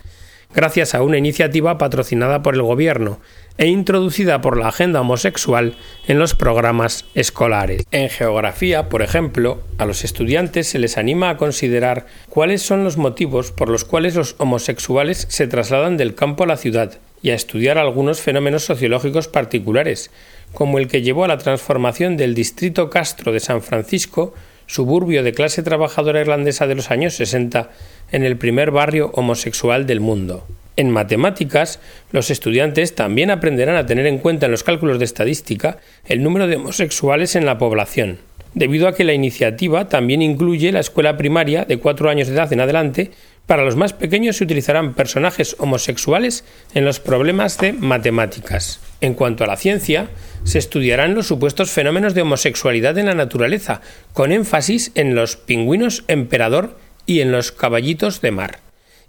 gracias 0.54 0.94
a 0.94 1.02
una 1.02 1.18
iniciativa 1.18 1.78
patrocinada 1.78 2.42
por 2.44 2.56
el 2.56 2.62
gobierno 2.62 3.20
e 3.58 3.68
introducida 3.68 4.42
por 4.42 4.58
la 4.58 4.68
agenda 4.68 5.02
homosexual 5.02 5.76
en 6.08 6.20
los 6.20 6.36
programas 6.36 7.06
escolares. 7.16 7.86
En 7.92 8.10
geografía, 8.10 8.90
por 8.90 9.02
ejemplo, 9.02 9.62
a 9.78 9.86
los 9.86 10.04
estudiantes 10.04 10.68
se 10.68 10.80
les 10.80 10.98
anima 10.98 11.30
a 11.30 11.38
considerar 11.38 12.06
cuáles 12.30 12.62
son 12.62 12.84
los 12.84 12.98
motivos 12.98 13.52
por 13.52 13.70
los 13.70 13.86
cuales 13.86 14.16
los 14.16 14.36
homosexuales 14.38 15.28
se 15.30 15.48
trasladan 15.48 15.98
del 15.98 16.16
campo 16.16 16.44
a 16.44 16.48
la 16.48 16.58
ciudad 16.58 17.00
y 17.22 17.32
a 17.32 17.36
estudiar 17.36 17.78
algunos 17.78 18.22
fenómenos 18.22 18.64
sociológicos 18.64 19.28
particulares, 19.28 20.12
como 20.54 20.78
el 20.78 20.88
que 20.88 21.02
llevó 21.02 21.26
a 21.26 21.28
la 21.28 21.38
transformación 21.38 22.18
del 22.18 22.36
distrito 22.36 22.90
Castro 22.90 23.32
de 23.32 23.40
San 23.40 23.62
Francisco, 23.62 24.34
suburbio 24.68 25.24
de 25.24 25.34
clase 25.34 25.64
trabajadora 25.64 26.22
irlandesa 26.22 26.68
de 26.68 26.76
los 26.76 26.92
años 26.92 27.16
60, 27.16 27.72
en 28.12 28.24
el 28.24 28.38
primer 28.38 28.72
barrio 28.72 29.12
homosexual 29.14 29.88
del 29.88 30.00
mundo. 30.00 30.46
En 30.76 30.92
matemáticas, 30.92 31.80
los 32.12 32.30
estudiantes 32.30 32.94
también 32.94 33.32
aprenderán 33.32 33.78
a 33.78 33.88
tener 33.88 34.06
en 34.06 34.20
cuenta 34.20 34.46
en 34.46 34.52
los 34.52 34.64
cálculos 34.64 35.00
de 35.00 35.06
estadística 35.06 35.80
el 36.06 36.22
número 36.22 36.46
de 36.46 36.58
homosexuales 36.58 37.36
en 37.36 37.48
la 37.48 37.58
población, 37.58 38.20
debido 38.54 38.88
a 38.88 38.94
que 38.94 39.04
la 39.04 39.14
iniciativa 39.14 39.90
también 39.90 40.22
incluye 40.22 40.72
la 40.72 40.80
escuela 40.80 41.18
primaria 41.18 41.66
de 41.66 41.78
cuatro 41.78 42.10
años 42.10 42.28
de 42.28 42.36
edad 42.36 42.54
en 42.54 42.62
adelante. 42.62 43.12
Para 43.48 43.64
los 43.64 43.78
más 43.78 43.94
pequeños 43.94 44.36
se 44.36 44.44
utilizarán 44.44 44.94
personajes 44.94 45.56
homosexuales 45.58 46.44
en 46.74 46.84
los 46.84 47.00
problemas 47.00 47.58
de 47.58 47.72
matemáticas. 47.72 48.82
En 49.00 49.14
cuanto 49.14 49.46
a 49.46 49.48
la 49.48 49.56
ciencia, 49.56 50.10
se 50.44 50.60
estudiarán 50.60 51.16
los 51.16 51.28
supuestos 51.28 51.72
fenómenos 51.72 52.14
de 52.14 52.24
homosexualidad 52.24 52.98
en 52.98 53.06
la 53.06 53.16
naturaleza, 53.16 53.80
con 54.12 54.34
énfasis 54.34 54.92
en 54.96 55.16
los 55.16 55.38
pingüinos 55.38 56.04
emperador 56.10 56.78
y 57.06 57.22
en 57.22 57.32
los 57.32 57.54
caballitos 57.54 58.20
de 58.20 58.32
mar, 58.32 58.60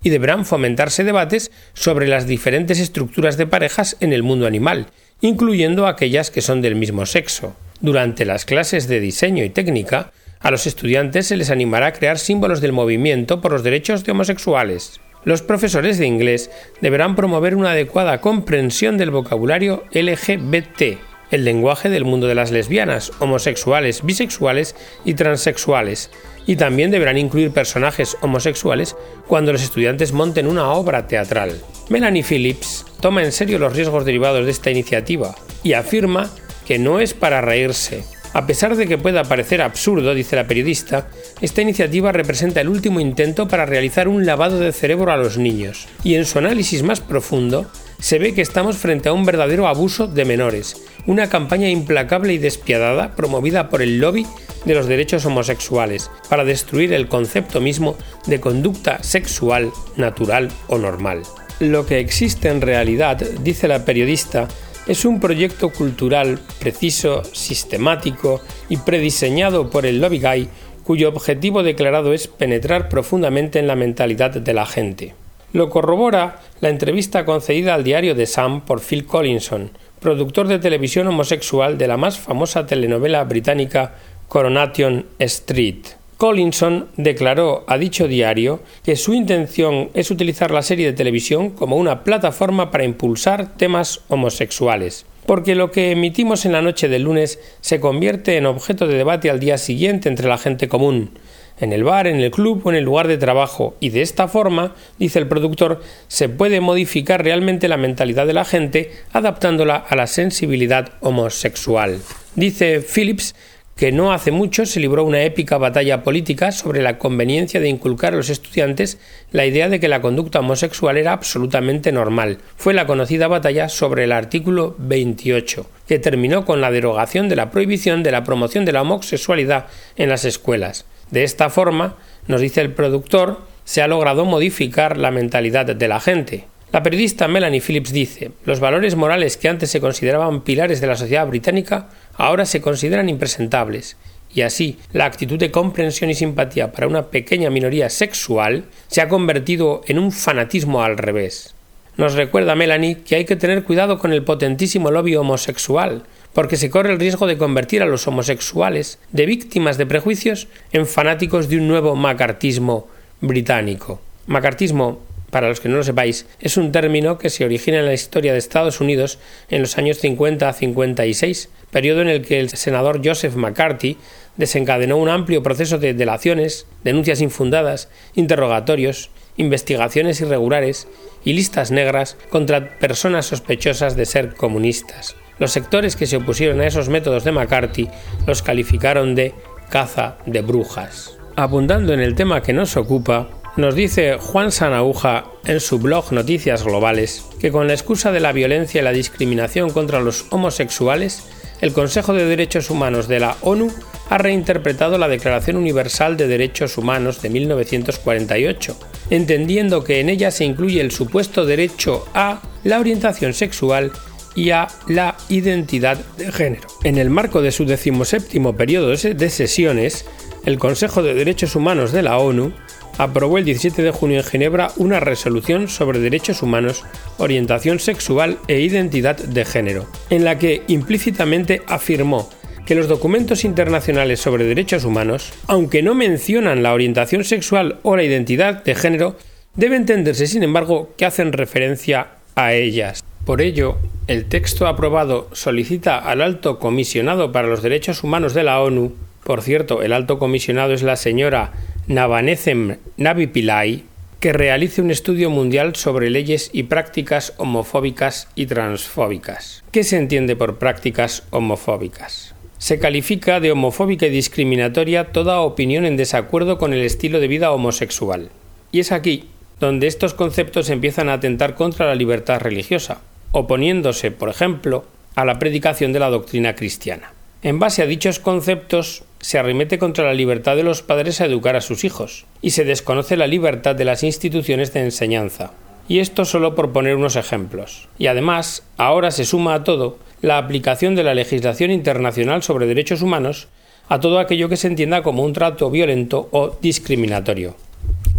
y 0.04 0.11
deberán 0.11 0.47
fomentarse 0.47 1.02
debates 1.02 1.50
sobre 1.75 2.07
las 2.07 2.28
diferentes 2.28 2.78
estructuras 2.78 3.38
de 3.38 3.49
parejas 3.49 3.97
en 3.99 4.12
el 4.12 4.23
mundo 4.23 4.47
animal, 4.47 4.87
incluyendo 5.21 5.88
aquellas 5.88 6.30
que 6.30 6.42
son 6.42 6.62
del 6.62 6.76
mismo 6.76 7.07
sexo. 7.07 7.57
Durante 7.80 8.25
las 8.25 8.45
clases 8.45 8.87
de 8.87 9.00
diseño 9.00 9.42
y 9.42 9.50
técnica, 9.50 10.12
a 10.40 10.50
los 10.50 10.66
estudiantes 10.66 11.26
se 11.26 11.37
les 11.37 11.50
animará 11.50 11.88
a 11.88 11.92
crear 11.92 12.18
símbolos 12.18 12.61
del 12.61 12.73
movimiento 12.73 13.40
por 13.40 13.52
los 13.52 13.62
derechos 13.62 14.04
de 14.04 14.12
homosexuales. 14.12 15.00
Los 15.25 15.42
profesores 15.42 15.99
de 15.99 16.07
inglés 16.07 16.50
deberán 16.80 17.16
promover 17.16 17.57
una 17.57 17.73
adecuada 17.73 18.21
comprensión 18.21 18.97
del 18.99 19.11
vocabulario 19.11 19.85
LGBT, 19.92 20.99
el 21.30 21.45
lenguaje 21.45 21.90
del 21.90 22.04
mundo 22.04 22.26
de 22.26 22.35
las 22.35 22.50
lesbianas, 22.50 23.12
homosexuales, 23.18 24.04
bisexuales 24.04 24.75
y 25.04 25.14
transexuales, 25.14 26.11
y 26.47 26.57
también 26.57 26.90
deberán 26.90 27.18
incluir 27.18 27.50
personajes 27.50 28.16
homosexuales 28.23 28.97
cuando 29.26 29.52
los 29.52 29.62
estudiantes 29.62 30.12
monten 30.12 30.47
una 30.47 30.71
obra 30.71 31.07
teatral. 31.07 31.61
Melanie 31.90 32.23
Phillips 32.23 32.87
toma 33.00 33.23
en 33.23 33.33
serio 33.33 33.59
los 33.59 33.75
riesgos 33.76 34.04
derivados 34.07 34.47
de 34.47 34.52
esta 34.52 34.71
iniciativa 34.71 35.35
y 35.62 35.75
afirma 35.75 36.30
que 36.66 36.78
no 36.78 37.00
es 37.00 37.12
para 37.12 37.40
reírse. 37.40 38.04
A 38.35 38.47
pesar 38.47 38.76
de 38.76 38.87
que 38.87 38.99
pueda 38.99 39.25
parecer 39.25 39.62
absurdo, 39.62 40.14
dice 40.14 40.37
la 40.37 40.47
periodista, 40.47 41.08
esta 41.40 41.62
iniciativa 41.62 42.12
representa 42.12 42.61
el 42.61 42.68
último 42.68 43.00
intento 43.00 43.49
para 43.49 43.66
realizar 43.66 44.08
un 44.08 44.26
lavado 44.26 44.61
de 44.61 44.73
cerebro 44.73 45.11
a 45.11 45.16
los 45.16 45.38
niños, 45.38 45.88
y 46.04 46.14
en 46.14 46.25
su 46.25 46.38
análisis 46.38 46.82
más 46.82 47.00
profundo 47.00 47.70
se 48.00 48.18
ve 48.18 48.35
que 48.35 48.42
estamos 48.42 48.76
frente 48.76 49.08
a 49.08 49.12
un 49.12 49.25
verdadero 49.25 49.66
abuso 49.66 50.06
de 50.06 50.25
menores, 50.25 50.76
una 51.06 51.28
campaña 51.28 51.68
implacable 51.68 52.35
y 52.35 52.38
despiadada 52.38 53.16
promovida 53.16 53.68
por 53.70 53.82
el 53.82 53.99
lobby 53.99 54.26
de 54.64 54.75
los 54.75 54.87
derechos 54.87 55.25
homosexuales 55.25 56.11
para 56.28 56.44
destruir 56.44 56.92
el 56.92 57.08
concepto 57.08 57.61
mismo 57.61 57.97
de 58.26 58.40
conducta 58.40 59.02
sexual 59.02 59.73
natural 59.97 60.50
o 60.68 60.78
normal. 60.78 61.23
Lo 61.61 61.87
que 61.87 61.99
existe 61.99 62.49
en 62.49 62.61
realidad, 62.61 63.16
dice 63.42 63.66
la 63.66 63.85
periodista, 63.85 64.47
es 64.88 65.04
un 65.04 65.21
proyecto 65.21 65.68
cultural 65.68 66.40
preciso, 66.59 67.23
sistemático 67.33 68.40
y 68.71 68.78
prediseñado 68.78 69.68
por 69.68 69.85
el 69.85 70.00
lobby 70.00 70.18
gay 70.18 70.49
cuyo 70.83 71.11
objetivo 71.11 71.62
declarado 71.62 72.14
es 72.14 72.26
penetrar 72.26 72.88
profundamente 72.88 73.59
en 73.59 73.66
la 73.66 73.76
mentalidad 73.76 74.30
de 74.30 74.54
la 74.54 74.64
gente. 74.64 75.14
Lo 75.52 75.68
corrobora 75.68 76.40
la 76.62 76.71
entrevista 76.71 77.26
concedida 77.26 77.75
al 77.75 77.85
diario 77.85 78.16
The 78.16 78.26
Sun 78.26 78.62
por 78.62 78.80
Phil 78.80 79.04
Collinson, 79.04 79.71
productor 80.00 80.49
de 80.49 80.59
televisión 80.59 81.07
homosexual 81.07 81.76
de 81.76 81.88
la 81.88 81.99
más 81.99 82.18
famosa 82.18 82.66
telenovela 82.66 83.23
británica 83.25 83.95
Coronation 84.28 85.04
Street. 85.18 85.98
Collinson 86.18 86.88
declaró 86.96 87.62
a 87.68 87.78
dicho 87.78 88.08
diario 88.08 88.60
que 88.84 88.96
su 88.96 89.14
intención 89.14 89.90
es 89.94 90.10
utilizar 90.10 90.50
la 90.50 90.62
serie 90.62 90.87
de 90.87 90.92
televisión 90.92 91.50
como 91.50 91.76
una 91.76 92.02
plataforma 92.02 92.72
para 92.72 92.82
impulsar 92.82 93.56
temas 93.56 94.00
homosexuales, 94.08 95.06
porque 95.26 95.54
lo 95.54 95.70
que 95.70 95.92
emitimos 95.92 96.44
en 96.44 96.52
la 96.52 96.60
noche 96.60 96.88
del 96.88 97.04
lunes 97.04 97.38
se 97.60 97.78
convierte 97.78 98.37
en 98.37 98.46
objeto 98.46 98.88
de 98.88 98.96
debate 98.96 99.30
al 99.30 99.38
día 99.38 99.58
siguiente 99.58 100.08
entre 100.08 100.26
la 100.26 100.38
gente 100.38 100.66
común, 100.66 101.12
en 101.60 101.72
el 101.72 101.84
bar, 101.84 102.08
en 102.08 102.16
el 102.18 102.32
club 102.32 102.62
o 102.64 102.70
en 102.70 102.76
el 102.76 102.84
lugar 102.84 103.06
de 103.06 103.16
trabajo, 103.16 103.76
y 103.78 103.90
de 103.90 104.02
esta 104.02 104.26
forma, 104.26 104.75
dice 104.98 105.20
el 105.20 105.28
productor, 105.28 105.82
se 106.08 106.28
puede 106.28 106.60
modificar 106.60 107.22
realmente 107.22 107.68
la 107.68 107.76
mentalidad 107.76 108.26
de 108.26 108.32
la 108.32 108.44
gente 108.44 108.90
adaptándola 109.12 109.76
a 109.76 109.94
la 109.94 110.08
sensibilidad 110.08 110.94
homosexual. 111.00 112.00
Dice 112.34 112.80
Phillips 112.80 113.34
que 113.78 113.92
no 113.92 114.12
hace 114.12 114.32
mucho 114.32 114.66
se 114.66 114.80
libró 114.80 115.04
una 115.04 115.23
épica 115.23 115.56
batalla 115.56 116.02
política 116.02 116.50
sobre 116.50 116.82
la 116.82 116.99
conveniencia 116.99 117.61
de 117.61 117.68
inculcar 117.68 118.12
a 118.12 118.16
los 118.16 118.28
estudiantes 118.28 118.99
la 119.30 119.47
idea 119.47 119.68
de 119.68 119.78
que 119.78 119.87
la 119.87 120.00
conducta 120.00 120.40
homosexual 120.40 120.97
era 120.97 121.12
absolutamente 121.12 121.92
normal. 121.92 122.38
Fue 122.56 122.75
la 122.75 122.88
conocida 122.88 123.28
batalla 123.28 123.68
sobre 123.68 124.02
el 124.02 124.11
artículo 124.11 124.75
28, 124.78 125.64
que 125.87 126.00
terminó 126.00 126.44
con 126.44 126.61
la 126.61 126.73
derogación 126.73 127.28
de 127.28 127.37
la 127.37 127.52
prohibición 127.52 128.02
de 128.02 128.11
la 128.11 128.25
promoción 128.25 128.64
de 128.64 128.73
la 128.73 128.82
homosexualidad 128.82 129.66
en 129.97 130.08
las 130.08 130.25
escuelas. 130.25 130.85
De 131.12 131.23
esta 131.23 131.49
forma, 131.49 131.94
nos 132.26 132.40
dice 132.40 132.61
el 132.61 132.73
productor, 132.73 133.42
se 133.64 133.80
ha 133.80 133.87
logrado 133.87 134.25
modificar 134.25 134.97
la 134.97 135.12
mentalidad 135.12 135.66
de 135.66 135.88
la 135.88 136.00
gente. 136.00 136.47
La 136.70 136.82
periodista 136.82 137.28
Melanie 137.28 137.62
Phillips 137.62 137.92
dice, 137.92 138.30
los 138.44 138.60
valores 138.60 138.94
morales 138.94 139.38
que 139.38 139.48
antes 139.48 139.70
se 139.70 139.80
consideraban 139.80 140.42
pilares 140.42 140.82
de 140.82 140.87
la 140.87 140.96
sociedad 140.96 141.26
británica 141.26 141.88
ahora 142.14 142.44
se 142.44 142.60
consideran 142.60 143.08
impresentables, 143.08 143.96
y 144.34 144.42
así 144.42 144.78
la 144.92 145.06
actitud 145.06 145.38
de 145.38 145.50
comprensión 145.50 146.10
y 146.10 146.14
simpatía 146.14 146.70
para 146.70 146.87
una 146.87 147.06
pequeña 147.06 147.48
minoría 147.48 147.88
sexual 147.88 148.66
se 148.87 149.00
ha 149.00 149.08
convertido 149.08 149.80
en 149.87 149.98
un 149.98 150.12
fanatismo 150.12 150.82
al 150.82 150.98
revés. 150.98 151.54
Nos 151.96 152.12
recuerda 152.12 152.54
Melanie 152.54 152.98
que 152.98 153.16
hay 153.16 153.25
que 153.25 153.37
tener 153.37 153.64
cuidado 153.64 153.98
con 153.98 154.12
el 154.12 154.22
potentísimo 154.22 154.90
lobby 154.90 155.16
homosexual, 155.16 156.02
porque 156.34 156.56
se 156.56 156.68
corre 156.68 156.92
el 156.92 157.00
riesgo 157.00 157.26
de 157.26 157.38
convertir 157.38 157.82
a 157.82 157.87
los 157.87 158.06
homosexuales 158.06 158.98
de 159.10 159.25
víctimas 159.25 159.78
de 159.78 159.87
prejuicios 159.87 160.48
en 160.72 160.87
fanáticos 160.87 161.48
de 161.48 161.56
un 161.56 161.66
nuevo 161.66 161.96
macartismo 161.96 162.88
británico. 163.22 164.02
Macartismo 164.26 165.07
para 165.30 165.49
los 165.49 165.61
que 165.61 165.68
no 165.68 165.76
lo 165.76 165.85
sepáis, 165.85 166.26
es 166.40 166.56
un 166.56 166.73
término 166.73 167.18
que 167.18 167.30
se 167.30 167.44
origina 167.44 167.78
en 167.78 167.87
la 167.87 167.94
historia 167.94 168.32
de 168.32 168.38
Estados 168.38 168.80
Unidos 168.80 169.18
en 169.50 169.61
los 169.61 169.78
años 169.78 169.99
50 169.99 170.49
a 170.49 170.52
56, 170.52 171.50
periodo 171.70 172.02
en 172.02 172.08
el 172.08 172.26
que 172.26 172.40
el 172.40 172.50
senador 172.50 173.00
Joseph 173.04 173.35
McCarthy 173.35 173.99
desencadenó 174.37 174.97
un 174.97 175.08
amplio 175.08 175.42
proceso 175.42 175.78
de 175.78 175.94
delaciones, 175.94 176.66
denuncias 176.85 177.20
infundadas, 177.20 177.88
interrogatorios, 178.14 179.11
investigaciones 179.37 180.20
irregulares 180.20 180.88
y 181.25 181.32
listas 181.32 181.70
negras 181.70 182.16
contra 182.30 182.78
personas 182.78 183.26
sospechosas 183.26 183.97
de 183.97 184.06
ser 184.06 184.35
comunistas. 184.35 185.16
Los 185.38 185.52
sectores 185.52 185.94
que 185.94 186.06
se 186.06 186.16
opusieron 186.16 186.61
a 186.61 186.66
esos 186.66 186.88
métodos 186.88 187.25
de 187.25 187.32
McCarthy 187.32 187.88
los 188.26 188.42
calificaron 188.42 189.14
de 189.14 189.35
caza 189.70 190.18
de 190.26 190.42
brujas. 190.42 191.16
Abundando 191.37 191.92
en 191.94 192.00
el 192.00 192.16
tema 192.16 192.42
que 192.42 192.52
nos 192.52 192.76
ocupa, 192.76 193.28
nos 193.58 193.74
dice 193.74 194.18
Juan 194.20 194.52
Sanauja 194.52 195.32
en 195.44 195.58
su 195.58 195.80
blog 195.80 196.12
Noticias 196.12 196.62
Globales 196.62 197.24
que 197.40 197.50
con 197.50 197.66
la 197.66 197.72
excusa 197.72 198.12
de 198.12 198.20
la 198.20 198.30
violencia 198.30 198.80
y 198.80 198.84
la 198.84 198.92
discriminación 198.92 199.70
contra 199.70 199.98
los 199.98 200.26
homosexuales, 200.30 201.24
el 201.60 201.72
Consejo 201.72 202.12
de 202.12 202.24
Derechos 202.24 202.70
Humanos 202.70 203.08
de 203.08 203.18
la 203.18 203.36
ONU 203.42 203.68
ha 204.10 204.16
reinterpretado 204.16 204.96
la 204.96 205.08
Declaración 205.08 205.56
Universal 205.56 206.16
de 206.16 206.28
Derechos 206.28 206.78
Humanos 206.78 207.20
de 207.20 207.30
1948, 207.30 208.76
entendiendo 209.10 209.82
que 209.82 209.98
en 209.98 210.08
ella 210.08 210.30
se 210.30 210.44
incluye 210.44 210.80
el 210.80 210.92
supuesto 210.92 211.44
derecho 211.44 212.06
a 212.14 212.40
la 212.62 212.78
orientación 212.78 213.34
sexual 213.34 213.90
y 214.36 214.50
a 214.50 214.68
la 214.86 215.16
identidad 215.28 215.98
de 216.16 216.30
género. 216.30 216.68
En 216.84 216.96
el 216.96 217.10
marco 217.10 217.42
de 217.42 217.50
su 217.50 217.64
decimoséptimo 217.64 218.56
periodo 218.56 218.90
de 218.90 219.30
sesiones, 219.30 220.04
el 220.46 220.60
Consejo 220.60 221.02
de 221.02 221.14
Derechos 221.14 221.56
Humanos 221.56 221.90
de 221.90 222.02
la 222.02 222.18
ONU 222.18 222.52
aprobó 222.99 223.38
el 223.38 223.45
17 223.45 223.81
de 223.83 223.93
junio 223.93 224.19
en 224.19 224.25
Ginebra 224.25 224.73
una 224.76 225.00
resolución 225.00 225.69
sobre 225.69 226.00
derechos 226.00 226.43
humanos, 226.43 226.85
orientación 227.17 227.78
sexual 227.78 228.38
e 228.49 228.61
identidad 228.61 229.17
de 229.17 229.45
género, 229.45 229.87
en 230.11 230.25
la 230.25 230.38
que 230.38 230.62
implícitamente 230.67 231.62
afirmó 231.67 232.28
que 232.67 232.75
los 232.75 232.88
documentos 232.88 233.45
internacionales 233.45 234.21
sobre 234.21 234.45
derechos 234.45 234.85
humanos, 234.85 235.33
aunque 235.47 235.83
no 235.83 235.95
mencionan 235.95 236.62
la 236.62 236.75
orientación 236.75 237.25
sexual 237.25 237.78
o 237.83 237.97
la 237.97 238.02
identidad 238.02 238.62
de 238.62 238.75
género, 238.75 239.17
debe 239.55 239.76
entenderse, 239.76 240.26
sin 240.26 240.43
embargo, 240.43 240.93
que 240.99 241.07
hacen 241.07 241.33
referencia 241.33 242.09
a 242.35 242.52
ellas. 242.52 243.02
Por 243.25 243.40
ello, 243.40 243.78
el 244.07 244.26
texto 244.26 244.67
aprobado 244.67 245.28
solicita 245.33 245.99
al 245.99 246.21
alto 246.21 246.59
comisionado 246.59 247.33
para 247.33 247.49
los 247.49 247.62
derechos 247.62 248.05
humanos 248.05 248.35
de 248.35 248.43
la 248.43 248.61
ONU, 248.61 248.95
por 249.28 249.43
cierto, 249.43 249.83
el 249.83 249.93
alto 249.93 250.19
comisionado 250.19 250.73
es 250.73 250.83
la 250.83 250.97
señora 250.97 251.52
Navanecem 251.88 252.76
Navipilai 252.99 253.85
que 254.21 254.35
realice 254.35 254.83
un 254.83 254.90
estudio 254.90 255.30
mundial 255.30 255.75
sobre 255.75 256.11
leyes 256.11 256.50
y 256.52 256.64
prácticas 256.64 257.33
homofóbicas 257.38 258.28
y 258.35 258.45
transfóbicas. 258.45 259.64
¿Qué 259.73 259.85
se 259.85 259.97
entiende 259.97 260.36
por 260.36 260.58
prácticas 260.58 261.23
homofóbicas? 261.30 262.34
Se 262.58 262.78
califica 262.78 263.41
de 263.41 263.52
homofóbica 263.52 264.06
y 264.06 264.10
discriminatoria 264.10 265.12
toda 265.12 265.41
opinión 265.41 265.86
en 265.86 265.97
desacuerdo 265.97 266.58
con 266.58 266.75
el 266.75 266.82
estilo 266.82 267.21
de 267.21 267.28
vida 267.28 267.52
homosexual. 267.52 268.28
Y 268.71 268.80
es 268.80 268.93
aquí 268.93 269.30
donde 269.58 269.86
estos 269.86 270.12
conceptos 270.12 270.69
empiezan 270.69 271.08
a 271.08 271.15
atentar 271.15 271.54
contra 271.54 271.86
la 271.86 271.95
libertad 271.95 272.41
religiosa, 272.41 273.00
oponiéndose, 273.32 274.10
por 274.10 274.28
ejemplo, 274.28 274.84
a 275.15 275.25
la 275.25 275.39
predicación 275.39 275.95
de 275.95 276.00
la 276.00 276.10
doctrina 276.10 276.54
cristiana. 276.54 277.15
En 277.41 277.58
base 277.58 277.80
a 277.80 277.86
dichos 277.86 278.19
conceptos, 278.19 279.04
se 279.21 279.39
arremete 279.39 279.78
contra 279.78 280.04
la 280.04 280.15
libertad 280.15 280.57
de 280.57 280.63
los 280.63 280.83
padres 280.83 281.21
a 281.21 281.26
educar 281.26 281.57
a 281.57 281.61
sus 281.61 281.85
hijos, 281.85 282.26
y 282.43 282.50
se 282.50 282.65
desconoce 282.65 283.17
la 283.17 283.26
libertad 283.26 283.75
de 283.75 283.85
las 283.85 284.02
instituciones 284.02 284.73
de 284.73 284.81
enseñanza. 284.81 285.52
Y 285.89 286.00
esto 286.00 286.25
solo 286.25 286.54
por 286.54 286.73
poner 286.73 286.97
unos 286.97 287.17
ejemplos. 287.17 287.89
Y 287.99 288.09
además, 288.09 288.63
ahora 288.76 289.11
se 289.11 289.25
suma 289.25 289.54
a 289.54 289.65
todo 289.65 289.99
la 290.21 290.39
aplicación 290.39 290.95
de 290.95 291.04
la 291.04 291.15
legislación 291.15 291.71
internacional 291.71 292.43
sobre 292.43 292.67
derechos 292.67 293.02
humanos 293.02 293.49
a 293.89 294.00
todo 294.00 294.19
aquello 294.19 294.49
que 294.49 294.57
se 294.57 294.67
entienda 294.67 295.02
como 295.02 295.25
un 295.25 295.33
trato 295.33 295.71
violento 295.71 296.28
o 296.33 296.57
discriminatorio. 296.61 297.57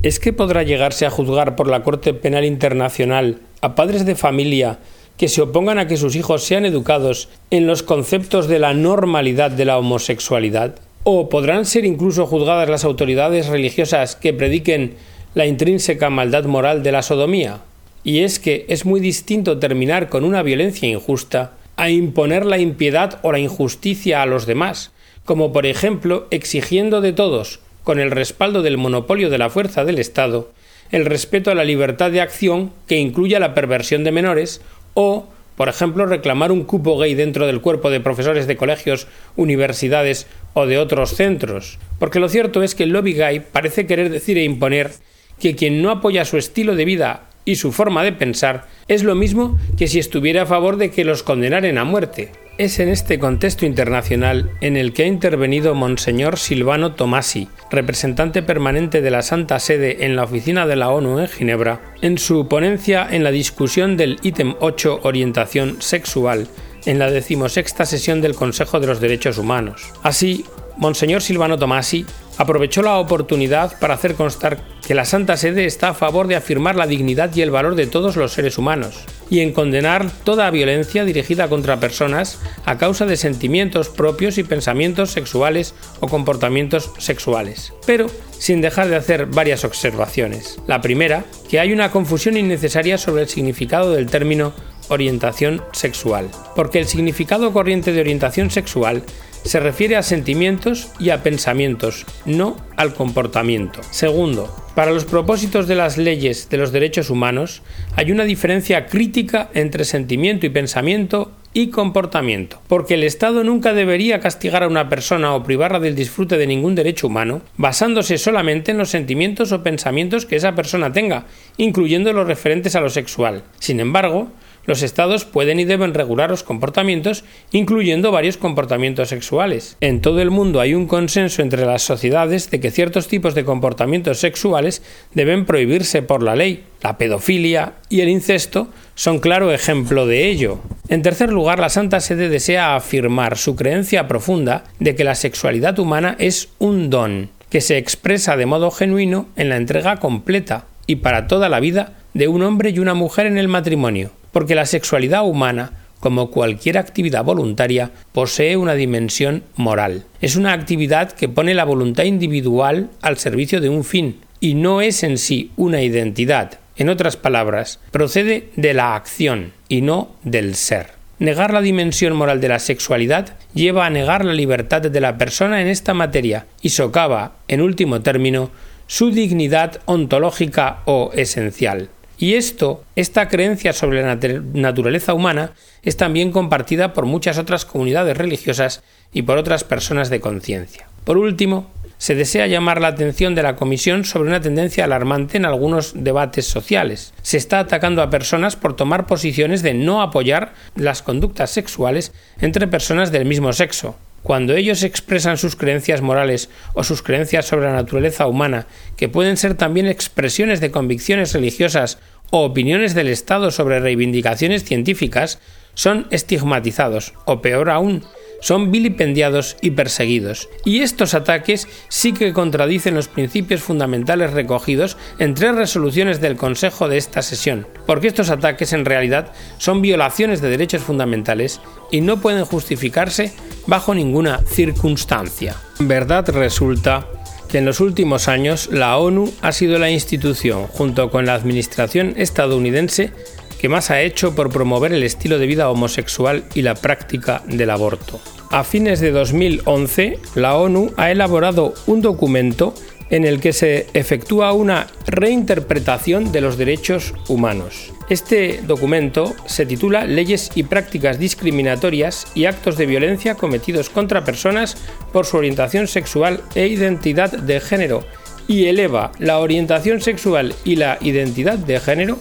¿Es 0.01 0.19
que 0.19 0.33
podrá 0.33 0.63
llegarse 0.63 1.05
a 1.05 1.09
juzgar 1.09 1.55
por 1.55 1.67
la 1.67 1.83
Corte 1.83 2.13
Penal 2.13 2.45
Internacional 2.45 3.39
a 3.61 3.75
padres 3.75 4.05
de 4.05 4.15
familia 4.15 4.79
que 5.17 5.27
se 5.27 5.41
opongan 5.41 5.77
a 5.77 5.87
que 5.87 5.97
sus 5.97 6.15
hijos 6.15 6.43
sean 6.43 6.65
educados 6.65 7.27
en 7.51 7.67
los 7.67 7.83
conceptos 7.83 8.47
de 8.47 8.59
la 8.59 8.73
normalidad 8.73 9.51
de 9.51 9.65
la 9.65 9.77
homosexualidad? 9.77 10.75
¿O 11.03 11.29
podrán 11.29 11.65
ser 11.65 11.85
incluso 11.85 12.25
juzgadas 12.25 12.69
las 12.69 12.83
autoridades 12.83 13.47
religiosas 13.47 14.15
que 14.15 14.33
prediquen 14.33 14.95
la 15.33 15.45
intrínseca 15.45 16.09
maldad 16.09 16.43
moral 16.43 16.83
de 16.83 16.91
la 16.91 17.01
sodomía? 17.01 17.61
Y 18.03 18.19
es 18.19 18.39
que 18.39 18.65
es 18.67 18.85
muy 18.85 18.99
distinto 18.99 19.59
terminar 19.59 20.09
con 20.09 20.23
una 20.23 20.43
violencia 20.43 20.89
injusta 20.89 21.53
a 21.77 21.89
imponer 21.89 22.45
la 22.45 22.57
impiedad 22.57 23.19
o 23.21 23.31
la 23.31 23.39
injusticia 23.39 24.21
a 24.21 24.25
los 24.25 24.45
demás, 24.45 24.91
como 25.23 25.53
por 25.53 25.65
ejemplo 25.65 26.27
exigiendo 26.31 26.99
de 26.99 27.13
todos, 27.13 27.61
con 27.83 27.99
el 27.99 28.11
respaldo 28.11 28.61
del 28.61 28.77
monopolio 28.77 29.29
de 29.29 29.37
la 29.37 29.49
fuerza 29.49 29.85
del 29.85 29.99
Estado, 29.99 30.51
el 30.91 31.05
respeto 31.05 31.51
a 31.51 31.55
la 31.55 31.63
libertad 31.63 32.11
de 32.11 32.19
acción 32.19 32.71
que 32.87 32.97
incluya 32.97 33.39
la 33.39 33.53
perversión 33.53 34.03
de 34.03 34.11
menores 34.11 34.61
o, 34.93 35.27
por 35.59 35.67
ejemplo, 35.67 36.05
reclamar 36.05 36.53
un 36.53 36.63
cupo 36.63 36.97
gay 36.97 37.15
dentro 37.15 37.45
del 37.45 37.59
cuerpo 37.59 37.89
de 37.89 37.99
profesores 37.99 38.47
de 38.47 38.55
colegios, 38.55 39.07
universidades 39.35 40.25
o 40.53 40.65
de 40.65 40.77
otros 40.77 41.17
centros. 41.17 41.79
Porque 41.99 42.21
lo 42.21 42.29
cierto 42.29 42.63
es 42.63 42.75
que 42.75 42.83
el 42.83 42.91
lobby 42.91 43.11
gay 43.11 43.41
parece 43.41 43.85
querer 43.85 44.09
decir 44.09 44.37
e 44.37 44.45
imponer 44.45 44.91
que 45.37 45.57
quien 45.57 45.81
no 45.81 45.91
apoya 45.91 46.23
su 46.23 46.37
estilo 46.37 46.77
de 46.77 46.85
vida 46.85 47.23
y 47.43 47.57
su 47.57 47.73
forma 47.73 48.05
de 48.05 48.13
pensar 48.13 48.67
es 48.87 49.03
lo 49.03 49.15
mismo 49.15 49.59
que 49.77 49.89
si 49.89 49.99
estuviera 49.99 50.43
a 50.43 50.45
favor 50.45 50.77
de 50.77 50.91
que 50.91 51.03
los 51.03 51.23
condenaran 51.23 51.77
a 51.77 51.83
muerte. 51.83 52.31
Es 52.59 52.77
en 52.79 52.89
este 52.89 53.19
contexto 53.19 53.65
internacional 53.65 54.51
en 54.59 54.75
el 54.75 54.91
que 54.91 55.03
ha 55.03 55.07
intervenido 55.07 55.75
Monseñor 55.75 56.37
Silvano 56.37 56.93
Tomasi, 56.93 57.47
representante 57.71 58.43
permanente 58.43 59.01
de 59.01 59.09
la 59.09 59.21
Santa 59.21 59.57
Sede 59.59 60.03
en 60.03 60.17
la 60.17 60.25
oficina 60.25 60.67
de 60.67 60.75
la 60.75 60.89
ONU 60.89 61.19
en 61.19 61.29
Ginebra, 61.29 61.79
en 62.01 62.17
su 62.17 62.49
ponencia 62.49 63.07
en 63.09 63.23
la 63.23 63.31
discusión 63.31 63.95
del 63.95 64.19
ítem 64.23 64.55
8 64.59 64.99
Orientación 65.03 65.81
sexual 65.81 66.49
en 66.85 66.99
la 66.99 67.09
decimosexta 67.09 67.85
sesión 67.85 68.19
del 68.19 68.35
Consejo 68.35 68.81
de 68.81 68.87
los 68.87 68.99
Derechos 68.99 69.37
Humanos. 69.37 69.93
Así, 70.03 70.43
Monseñor 70.75 71.21
Silvano 71.21 71.57
Tomasi 71.57 72.05
aprovechó 72.39 72.81
la 72.81 72.97
oportunidad 72.97 73.77
para 73.79 73.95
hacer 73.95 74.15
constar 74.15 74.59
que 74.87 74.95
la 74.95 75.03
Santa 75.03 75.35
Sede 75.35 75.65
está 75.65 75.89
a 75.89 75.93
favor 75.93 76.27
de 76.27 76.37
afirmar 76.37 76.77
la 76.77 76.87
dignidad 76.87 77.35
y 77.35 77.41
el 77.41 77.51
valor 77.51 77.75
de 77.75 77.85
todos 77.85 78.15
los 78.15 78.31
seres 78.31 78.57
humanos 78.57 79.03
y 79.29 79.41
en 79.41 79.51
condenar 79.51 80.09
toda 80.23 80.49
violencia 80.49 81.03
dirigida 81.03 81.49
contra 81.49 81.81
personas 81.81 82.39
a 82.65 82.77
causa 82.77 83.05
de 83.05 83.17
sentimientos 83.17 83.89
propios 83.89 84.37
y 84.37 84.43
pensamientos 84.43 85.11
sexuales 85.11 85.75
o 85.99 86.07
comportamientos 86.07 86.91
sexuales, 86.97 87.73
pero 87.85 88.07
sin 88.37 88.61
dejar 88.61 88.87
de 88.87 88.95
hacer 88.95 89.25
varias 89.25 89.65
observaciones. 89.65 90.59
La 90.65 90.79
primera, 90.79 91.25
que 91.49 91.59
hay 91.59 91.73
una 91.73 91.91
confusión 91.91 92.37
innecesaria 92.37 92.97
sobre 92.97 93.23
el 93.23 93.27
significado 93.27 93.91
del 93.91 94.09
término 94.09 94.53
orientación 94.87 95.61
sexual, 95.73 96.29
porque 96.55 96.79
el 96.79 96.87
significado 96.87 97.51
corriente 97.51 97.91
de 97.91 97.99
orientación 97.99 98.49
sexual 98.49 99.03
se 99.43 99.59
refiere 99.59 99.95
a 99.95 100.03
sentimientos 100.03 100.91
y 100.99 101.09
a 101.09 101.23
pensamientos, 101.23 102.05
no 102.25 102.57
al 102.75 102.93
comportamiento. 102.93 103.81
Segundo, 103.91 104.53
para 104.75 104.91
los 104.91 105.05
propósitos 105.05 105.67
de 105.67 105.75
las 105.75 105.97
leyes 105.97 106.49
de 106.49 106.57
los 106.57 106.71
derechos 106.71 107.09
humanos 107.09 107.61
hay 107.95 108.11
una 108.11 108.23
diferencia 108.23 108.85
crítica 108.85 109.49
entre 109.53 109.83
sentimiento 109.83 110.45
y 110.45 110.49
pensamiento 110.49 111.31
y 111.53 111.69
comportamiento, 111.69 112.61
porque 112.67 112.93
el 112.93 113.03
Estado 113.03 113.43
nunca 113.43 113.73
debería 113.73 114.19
castigar 114.19 114.63
a 114.63 114.67
una 114.67 114.87
persona 114.87 115.33
o 115.33 115.43
privarla 115.43 115.79
del 115.79 115.95
disfrute 115.95 116.37
de 116.37 116.45
ningún 116.45 116.75
derecho 116.75 117.07
humano, 117.07 117.41
basándose 117.57 118.17
solamente 118.17 118.71
en 118.71 118.77
los 118.77 118.89
sentimientos 118.89 119.51
o 119.51 119.63
pensamientos 119.63 120.25
que 120.25 120.35
esa 120.35 120.53
persona 120.53 120.93
tenga, 120.93 121.25
incluyendo 121.57 122.13
los 122.13 122.27
referentes 122.27 122.75
a 122.75 122.81
lo 122.81 122.89
sexual. 122.89 123.43
Sin 123.59 123.79
embargo, 123.79 124.31
los 124.69 124.83
estados 124.83 125.25
pueden 125.25 125.59
y 125.59 125.65
deben 125.65 125.93
regular 125.93 126.29
los 126.29 126.43
comportamientos, 126.43 127.25
incluyendo 127.51 128.11
varios 128.11 128.37
comportamientos 128.37 129.09
sexuales. 129.09 129.75
En 129.81 129.99
todo 129.99 130.21
el 130.21 130.29
mundo 130.29 130.61
hay 130.61 130.75
un 130.75 130.87
consenso 130.87 131.41
entre 131.41 131.65
las 131.65 131.81
sociedades 131.81 132.49
de 132.51 132.59
que 132.59 132.71
ciertos 132.71 133.07
tipos 133.07 133.35
de 133.35 133.43
comportamientos 133.43 134.19
sexuales 134.19 134.81
deben 135.13 135.45
prohibirse 135.45 136.01
por 136.01 136.23
la 136.23 136.35
ley. 136.35 136.63
La 136.81 136.97
pedofilia 136.97 137.73
y 137.89 138.01
el 138.01 138.09
incesto 138.09 138.69
son 138.95 139.19
claro 139.19 139.51
ejemplo 139.51 140.05
de 140.05 140.29
ello. 140.29 140.59
En 140.87 141.01
tercer 141.01 141.31
lugar, 141.31 141.59
la 141.59 141.69
Santa 141.69 141.99
Sede 141.99 142.29
desea 142.29 142.75
afirmar 142.75 143.37
su 143.37 143.55
creencia 143.55 144.07
profunda 144.07 144.63
de 144.79 144.95
que 144.95 145.03
la 145.03 145.15
sexualidad 145.15 145.79
humana 145.79 146.15
es 146.19 146.49
un 146.59 146.89
don, 146.89 147.29
que 147.49 147.61
se 147.61 147.77
expresa 147.77 148.37
de 148.37 148.45
modo 148.45 148.71
genuino 148.71 149.27
en 149.35 149.49
la 149.49 149.57
entrega 149.57 149.97
completa 149.97 150.65
y 150.85 150.97
para 150.97 151.27
toda 151.27 151.49
la 151.49 151.59
vida 151.59 151.93
de 152.13 152.27
un 152.27 152.43
hombre 152.43 152.69
y 152.69 152.79
una 152.79 152.93
mujer 152.93 153.25
en 153.25 153.37
el 153.37 153.47
matrimonio 153.47 154.11
porque 154.31 154.55
la 154.55 154.65
sexualidad 154.65 155.27
humana, 155.27 155.73
como 155.99 156.31
cualquier 156.31 156.77
actividad 156.77 157.23
voluntaria, 157.23 157.91
posee 158.11 158.57
una 158.57 158.73
dimensión 158.73 159.43
moral. 159.55 160.05
Es 160.21 160.35
una 160.35 160.53
actividad 160.53 161.11
que 161.11 161.29
pone 161.29 161.53
la 161.53 161.65
voluntad 161.65 162.05
individual 162.05 162.89
al 163.01 163.17
servicio 163.17 163.59
de 163.61 163.69
un 163.69 163.83
fin, 163.83 164.19
y 164.39 164.53
no 164.53 164.81
es 164.81 165.03
en 165.03 165.17
sí 165.17 165.51
una 165.57 165.81
identidad. 165.81 166.59
En 166.77 166.89
otras 166.89 167.17
palabras, 167.17 167.79
procede 167.91 168.51
de 168.55 168.73
la 168.73 168.95
acción 168.95 169.51
y 169.67 169.81
no 169.81 170.15
del 170.23 170.55
ser. 170.55 170.99
Negar 171.19 171.51
la 171.51 171.61
dimensión 171.61 172.15
moral 172.15 172.39
de 172.39 172.47
la 172.47 172.59
sexualidad 172.59 173.35
lleva 173.53 173.85
a 173.85 173.89
negar 173.89 174.23
la 174.23 174.31
libertad 174.31 174.81
de 174.81 175.01
la 175.01 175.17
persona 175.17 175.61
en 175.61 175.67
esta 175.67 175.93
materia 175.93 176.45
y 176.61 176.69
socava, 176.69 177.33
en 177.49 177.61
último 177.61 178.01
término, 178.01 178.51
su 178.87 179.11
dignidad 179.11 179.81
ontológica 179.83 180.79
o 180.85 181.11
esencial. 181.13 181.89
Y 182.21 182.33
esto, 182.33 182.83
esta 182.97 183.29
creencia 183.29 183.71
sobre 183.71 184.03
la 184.03 184.19
naturaleza 184.53 185.13
humana, 185.13 185.53
es 185.83 185.95
también 185.95 186.33
compartida 186.33 186.91
por 186.91 187.05
muchas 187.05 187.37
otras 187.37 187.63
comunidades 187.63 188.17
religiosas 188.17 188.83
y 189.13 189.21
por 189.21 189.37
otras 189.37 189.63
personas 189.63 190.09
de 190.09 190.19
conciencia. 190.19 190.89
Por 191.05 191.17
último, 191.17 191.71
se 191.97 192.15
desea 192.15 192.47
llamar 192.47 192.81
la 192.81 192.89
atención 192.89 193.35
de 193.35 193.43
la 193.43 193.55
Comisión 193.55 194.03
sobre 194.03 194.27
una 194.27 194.41
tendencia 194.41 194.83
alarmante 194.83 195.37
en 195.37 195.45
algunos 195.45 195.93
debates 195.95 196.45
sociales. 196.45 197.13
Se 197.21 197.37
está 197.37 197.59
atacando 197.59 198.01
a 198.01 198.09
personas 198.09 198.57
por 198.57 198.75
tomar 198.75 199.05
posiciones 199.05 199.63
de 199.63 199.73
no 199.73 200.01
apoyar 200.01 200.53
las 200.75 201.01
conductas 201.01 201.51
sexuales 201.51 202.11
entre 202.41 202.67
personas 202.67 203.13
del 203.13 203.25
mismo 203.25 203.53
sexo, 203.53 203.95
cuando 204.23 204.55
ellos 204.55 204.83
expresan 204.83 205.37
sus 205.37 205.55
creencias 205.55 206.01
morales 206.01 206.49
o 206.73 206.83
sus 206.83 207.01
creencias 207.01 207.45
sobre 207.45 207.67
la 207.67 207.73
naturaleza 207.73 208.27
humana, 208.27 208.67
que 208.97 209.09
pueden 209.09 209.37
ser 209.37 209.55
también 209.55 209.87
expresiones 209.87 210.59
de 210.59 210.71
convicciones 210.71 211.33
religiosas 211.33 211.99
o 212.31 212.43
opiniones 212.43 212.93
del 212.93 213.07
Estado 213.07 213.51
sobre 213.51 213.79
reivindicaciones 213.79 214.63
científicas, 214.63 215.39
son 215.73 216.07
estigmatizados, 216.11 217.13
o 217.25 217.41
peor 217.41 217.69
aún, 217.69 218.03
son 218.39 218.71
vilipendiados 218.71 219.57
y 219.61 219.71
perseguidos. 219.71 220.49
Y 220.65 220.81
estos 220.81 221.13
ataques 221.13 221.67
sí 221.87 222.13
que 222.13 222.33
contradicen 222.33 222.95
los 222.95 223.07
principios 223.07 223.61
fundamentales 223.61 224.33
recogidos 224.33 224.97
en 225.17 225.33
tres 225.33 225.55
resoluciones 225.55 226.21
del 226.21 226.35
Consejo 226.35 226.87
de 226.87 226.97
esta 226.97 227.21
sesión, 227.21 227.67
porque 227.85 228.07
estos 228.07 228.29
ataques 228.29 228.73
en 228.73 228.85
realidad 228.85 229.31
son 229.57 229.81
violaciones 229.81 230.41
de 230.41 230.49
derechos 230.49 230.83
fundamentales 230.83 231.61
y 231.91 232.01
no 232.01 232.21
pueden 232.21 232.45
justificarse 232.45 233.33
bajo 233.67 233.93
ninguna 233.93 234.41
circunstancia. 234.47 235.55
En 235.79 235.87
verdad 235.87 236.27
resulta 236.29 237.07
que 237.49 237.57
en 237.57 237.65
los 237.65 237.79
últimos 237.79 238.27
años 238.27 238.69
la 238.71 238.97
ONU 238.97 239.33
ha 239.41 239.51
sido 239.51 239.79
la 239.79 239.89
institución, 239.89 240.67
junto 240.67 241.09
con 241.09 241.25
la 241.25 241.33
administración 241.33 242.13
estadounidense, 242.15 243.11
que 243.59 243.69
más 243.69 243.91
ha 243.91 244.01
hecho 244.01 244.33
por 244.33 244.49
promover 244.49 244.93
el 244.93 245.03
estilo 245.03 245.37
de 245.37 245.47
vida 245.47 245.69
homosexual 245.69 246.45
y 246.55 246.61
la 246.61 246.75
práctica 246.75 247.43
del 247.45 247.69
aborto. 247.69 248.19
A 248.49 248.63
fines 248.63 248.99
de 248.99 249.11
2011, 249.11 250.17
la 250.35 250.55
ONU 250.55 250.91
ha 250.97 251.11
elaborado 251.11 251.73
un 251.85 252.01
documento 252.01 252.73
en 253.09 253.25
el 253.25 253.39
que 253.39 253.53
se 253.53 253.87
efectúa 253.93 254.53
una 254.53 254.87
reinterpretación 255.07 256.31
de 256.31 256.41
los 256.41 256.57
derechos 256.57 257.13
humanos. 257.27 257.91
Este 258.09 258.61
documento 258.65 259.35
se 259.45 259.65
titula 259.65 260.05
Leyes 260.05 260.51
y 260.55 260.63
prácticas 260.63 261.19
discriminatorias 261.19 262.27
y 262.33 262.45
actos 262.45 262.77
de 262.77 262.85
violencia 262.85 263.35
cometidos 263.35 263.89
contra 263.89 264.23
personas 264.23 264.77
por 265.11 265.25
su 265.25 265.37
orientación 265.37 265.87
sexual 265.87 266.41
e 266.55 266.67
identidad 266.67 267.31
de 267.31 267.59
género 267.59 268.03
y 268.47 268.65
eleva 268.65 269.11
la 269.19 269.39
orientación 269.39 270.01
sexual 270.01 270.55
y 270.63 270.75
la 270.75 270.97
identidad 271.01 271.57
de 271.57 271.79
género 271.79 272.19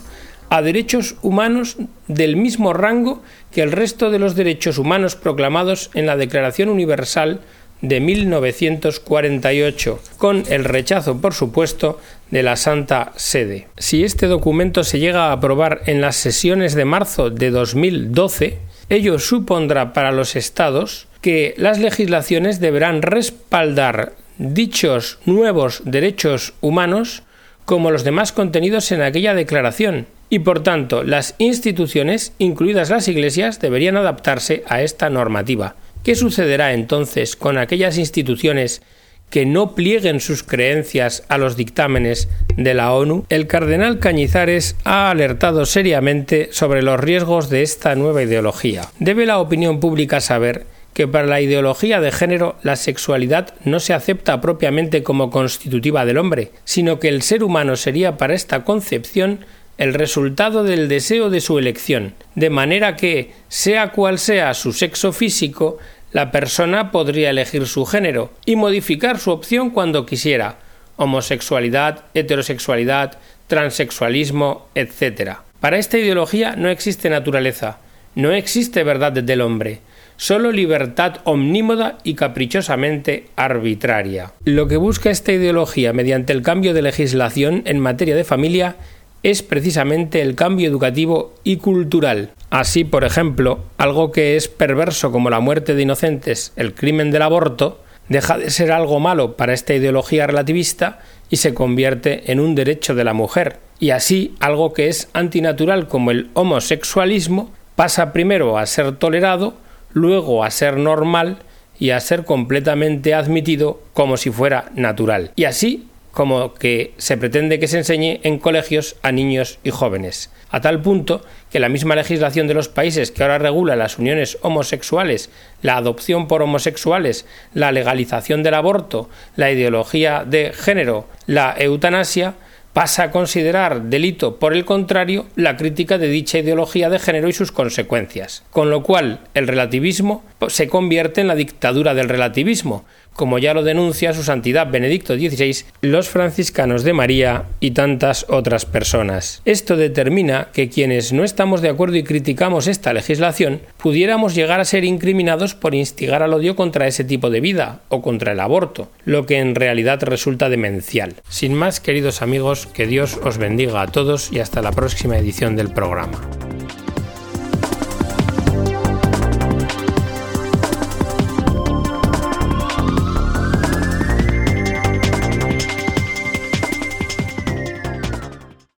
a 0.50 0.62
derechos 0.62 1.16
humanos 1.22 1.76
del 2.06 2.36
mismo 2.36 2.72
rango 2.72 3.22
que 3.52 3.62
el 3.62 3.72
resto 3.72 4.10
de 4.10 4.18
los 4.18 4.34
derechos 4.34 4.78
humanos 4.78 5.16
proclamados 5.16 5.90
en 5.94 6.06
la 6.06 6.16
Declaración 6.16 6.68
Universal 6.68 7.40
de 7.80 8.00
1948, 8.00 10.00
con 10.16 10.44
el 10.48 10.64
rechazo, 10.64 11.20
por 11.20 11.34
supuesto, 11.34 12.00
de 12.30 12.42
la 12.42 12.56
Santa 12.56 13.12
Sede. 13.16 13.68
Si 13.76 14.04
este 14.04 14.26
documento 14.26 14.84
se 14.84 14.98
llega 14.98 15.28
a 15.28 15.32
aprobar 15.32 15.82
en 15.86 16.00
las 16.00 16.16
sesiones 16.16 16.74
de 16.74 16.84
marzo 16.84 17.30
de 17.30 17.50
2012, 17.50 18.58
ello 18.88 19.18
supondrá 19.18 19.92
para 19.92 20.12
los 20.12 20.34
Estados 20.34 21.08
que 21.20 21.54
las 21.56 21.78
legislaciones 21.78 22.60
deberán 22.60 23.02
respaldar 23.02 24.14
dichos 24.38 25.18
nuevos 25.24 25.82
derechos 25.84 26.54
humanos 26.60 27.22
como 27.64 27.90
los 27.90 28.04
demás 28.04 28.32
contenidos 28.32 28.92
en 28.92 29.02
aquella 29.02 29.34
declaración, 29.34 30.06
y 30.30 30.40
por 30.40 30.62
tanto 30.62 31.02
las 31.02 31.34
instituciones, 31.38 32.32
incluidas 32.38 32.90
las 32.90 33.08
iglesias, 33.08 33.60
deberían 33.60 33.96
adaptarse 33.96 34.62
a 34.66 34.82
esta 34.82 35.10
normativa. 35.10 35.76
¿Qué 36.02 36.14
sucederá 36.14 36.72
entonces 36.72 37.36
con 37.36 37.58
aquellas 37.58 37.98
instituciones 37.98 38.82
que 39.30 39.44
no 39.44 39.74
plieguen 39.74 40.20
sus 40.20 40.42
creencias 40.42 41.24
a 41.28 41.38
los 41.38 41.56
dictámenes 41.56 42.28
de 42.56 42.74
la 42.74 42.92
ONU? 42.92 43.26
El 43.28 43.46
cardenal 43.46 43.98
Cañizares 43.98 44.76
ha 44.84 45.10
alertado 45.10 45.66
seriamente 45.66 46.48
sobre 46.52 46.82
los 46.82 46.98
riesgos 46.98 47.50
de 47.50 47.62
esta 47.62 47.94
nueva 47.94 48.22
ideología. 48.22 48.88
Debe 48.98 49.26
la 49.26 49.38
opinión 49.38 49.80
pública 49.80 50.20
saber 50.20 50.66
que 50.94 51.06
para 51.06 51.26
la 51.26 51.40
ideología 51.40 52.00
de 52.00 52.10
género 52.10 52.56
la 52.62 52.74
sexualidad 52.74 53.54
no 53.64 53.78
se 53.78 53.94
acepta 53.94 54.40
propiamente 54.40 55.02
como 55.02 55.30
constitutiva 55.30 56.04
del 56.04 56.18
hombre, 56.18 56.50
sino 56.64 56.98
que 56.98 57.08
el 57.08 57.22
ser 57.22 57.44
humano 57.44 57.76
sería 57.76 58.16
para 58.16 58.34
esta 58.34 58.64
concepción 58.64 59.40
el 59.78 59.94
resultado 59.94 60.64
del 60.64 60.88
deseo 60.88 61.30
de 61.30 61.40
su 61.40 61.58
elección, 61.58 62.14
de 62.34 62.50
manera 62.50 62.96
que, 62.96 63.32
sea 63.48 63.92
cual 63.92 64.18
sea 64.18 64.52
su 64.54 64.72
sexo 64.72 65.12
físico, 65.12 65.78
la 66.12 66.32
persona 66.32 66.90
podría 66.90 67.30
elegir 67.30 67.66
su 67.66 67.86
género 67.86 68.32
y 68.44 68.56
modificar 68.56 69.18
su 69.18 69.30
opción 69.30 69.70
cuando 69.70 70.04
quisiera, 70.04 70.56
homosexualidad, 70.96 72.04
heterosexualidad, 72.14 73.18
transexualismo, 73.46 74.66
etc. 74.74 75.38
Para 75.60 75.78
esta 75.78 75.96
ideología 75.96 76.56
no 76.56 76.68
existe 76.70 77.08
naturaleza, 77.08 77.78
no 78.16 78.32
existe 78.32 78.82
verdad 78.82 79.12
del 79.12 79.40
hombre, 79.40 79.80
solo 80.16 80.50
libertad 80.50 81.18
omnímoda 81.22 81.98
y 82.02 82.14
caprichosamente 82.14 83.28
arbitraria. 83.36 84.32
Lo 84.44 84.66
que 84.66 84.76
busca 84.76 85.10
esta 85.10 85.32
ideología 85.32 85.92
mediante 85.92 86.32
el 86.32 86.42
cambio 86.42 86.74
de 86.74 86.82
legislación 86.82 87.62
en 87.64 87.78
materia 87.78 88.16
de 88.16 88.24
familia 88.24 88.76
es 89.22 89.42
precisamente 89.42 90.20
el 90.22 90.34
cambio 90.34 90.68
educativo 90.68 91.34
y 91.44 91.56
cultural. 91.56 92.30
Así, 92.50 92.84
por 92.84 93.04
ejemplo, 93.04 93.60
algo 93.76 94.12
que 94.12 94.36
es 94.36 94.48
perverso 94.48 95.12
como 95.12 95.30
la 95.30 95.40
muerte 95.40 95.74
de 95.74 95.82
inocentes, 95.82 96.52
el 96.56 96.74
crimen 96.74 97.10
del 97.10 97.22
aborto, 97.22 97.80
deja 98.08 98.38
de 98.38 98.50
ser 98.50 98.72
algo 98.72 99.00
malo 99.00 99.36
para 99.36 99.52
esta 99.52 99.74
ideología 99.74 100.26
relativista 100.26 101.00
y 101.30 101.36
se 101.36 101.52
convierte 101.54 102.32
en 102.32 102.40
un 102.40 102.54
derecho 102.54 102.94
de 102.94 103.04
la 103.04 103.12
mujer. 103.12 103.58
Y 103.80 103.90
así, 103.90 104.34
algo 104.40 104.72
que 104.72 104.88
es 104.88 105.08
antinatural 105.12 105.88
como 105.88 106.10
el 106.10 106.30
homosexualismo 106.34 107.50
pasa 107.76 108.12
primero 108.12 108.58
a 108.58 108.66
ser 108.66 108.96
tolerado, 108.96 109.54
luego 109.92 110.42
a 110.42 110.50
ser 110.50 110.78
normal 110.78 111.38
y 111.78 111.90
a 111.90 112.00
ser 112.00 112.24
completamente 112.24 113.14
admitido 113.14 113.80
como 113.94 114.16
si 114.16 114.30
fuera 114.30 114.70
natural. 114.74 115.30
Y 115.36 115.44
así 115.44 115.87
como 116.12 116.54
que 116.54 116.94
se 116.96 117.16
pretende 117.16 117.58
que 117.58 117.68
se 117.68 117.78
enseñe 117.78 118.20
en 118.22 118.38
colegios 118.38 118.96
a 119.02 119.12
niños 119.12 119.58
y 119.62 119.70
jóvenes, 119.70 120.30
a 120.50 120.60
tal 120.60 120.80
punto 120.82 121.22
que 121.50 121.60
la 121.60 121.68
misma 121.68 121.94
legislación 121.94 122.46
de 122.46 122.54
los 122.54 122.68
países 122.68 123.10
que 123.10 123.22
ahora 123.22 123.38
regula 123.38 123.76
las 123.76 123.98
uniones 123.98 124.38
homosexuales, 124.42 125.30
la 125.62 125.76
adopción 125.76 126.28
por 126.28 126.42
homosexuales, 126.42 127.26
la 127.54 127.72
legalización 127.72 128.42
del 128.42 128.54
aborto, 128.54 129.08
la 129.36 129.50
ideología 129.50 130.24
de 130.26 130.52
género, 130.52 131.06
la 131.26 131.54
eutanasia, 131.58 132.34
pasa 132.72 133.04
a 133.04 133.10
considerar 133.10 133.82
delito, 133.84 134.36
por 134.38 134.54
el 134.54 134.64
contrario, 134.64 135.26
la 135.34 135.56
crítica 135.56 135.98
de 135.98 136.08
dicha 136.08 136.38
ideología 136.38 136.88
de 136.88 137.00
género 137.00 137.28
y 137.28 137.32
sus 137.32 137.50
consecuencias, 137.50 138.44
con 138.50 138.70
lo 138.70 138.84
cual 138.84 139.20
el 139.34 139.48
relativismo 139.48 140.22
se 140.46 140.68
convierte 140.68 141.20
en 141.20 141.26
la 141.26 141.34
dictadura 141.34 141.94
del 141.94 142.08
relativismo, 142.08 142.84
como 143.14 143.38
ya 143.38 143.54
lo 143.54 143.62
denuncia 143.62 144.12
su 144.12 144.22
santidad 144.22 144.70
Benedicto 144.70 145.14
XVI, 145.14 145.64
los 145.80 146.08
franciscanos 146.08 146.84
de 146.84 146.92
María 146.92 147.44
y 147.60 147.72
tantas 147.72 148.26
otras 148.28 148.64
personas. 148.64 149.42
Esto 149.44 149.76
determina 149.76 150.48
que 150.52 150.68
quienes 150.68 151.12
no 151.12 151.24
estamos 151.24 151.60
de 151.60 151.68
acuerdo 151.68 151.96
y 151.96 152.04
criticamos 152.04 152.66
esta 152.66 152.92
legislación 152.92 153.60
pudiéramos 153.76 154.34
llegar 154.34 154.60
a 154.60 154.64
ser 154.64 154.84
incriminados 154.84 155.54
por 155.54 155.74
instigar 155.74 156.22
al 156.22 156.34
odio 156.34 156.56
contra 156.56 156.86
ese 156.86 157.04
tipo 157.04 157.30
de 157.30 157.40
vida 157.40 157.80
o 157.88 158.02
contra 158.02 158.32
el 158.32 158.40
aborto, 158.40 158.90
lo 159.04 159.26
que 159.26 159.38
en 159.38 159.54
realidad 159.54 160.02
resulta 160.02 160.48
demencial. 160.48 161.14
Sin 161.28 161.54
más, 161.54 161.80
queridos 161.80 162.22
amigos, 162.22 162.66
que 162.66 162.86
Dios 162.86 163.18
os 163.22 163.38
bendiga 163.38 163.82
a 163.82 163.86
todos 163.86 164.32
y 164.32 164.40
hasta 164.40 164.62
la 164.62 164.72
próxima 164.72 165.18
edición 165.18 165.56
del 165.56 165.72
programa. 165.72 166.20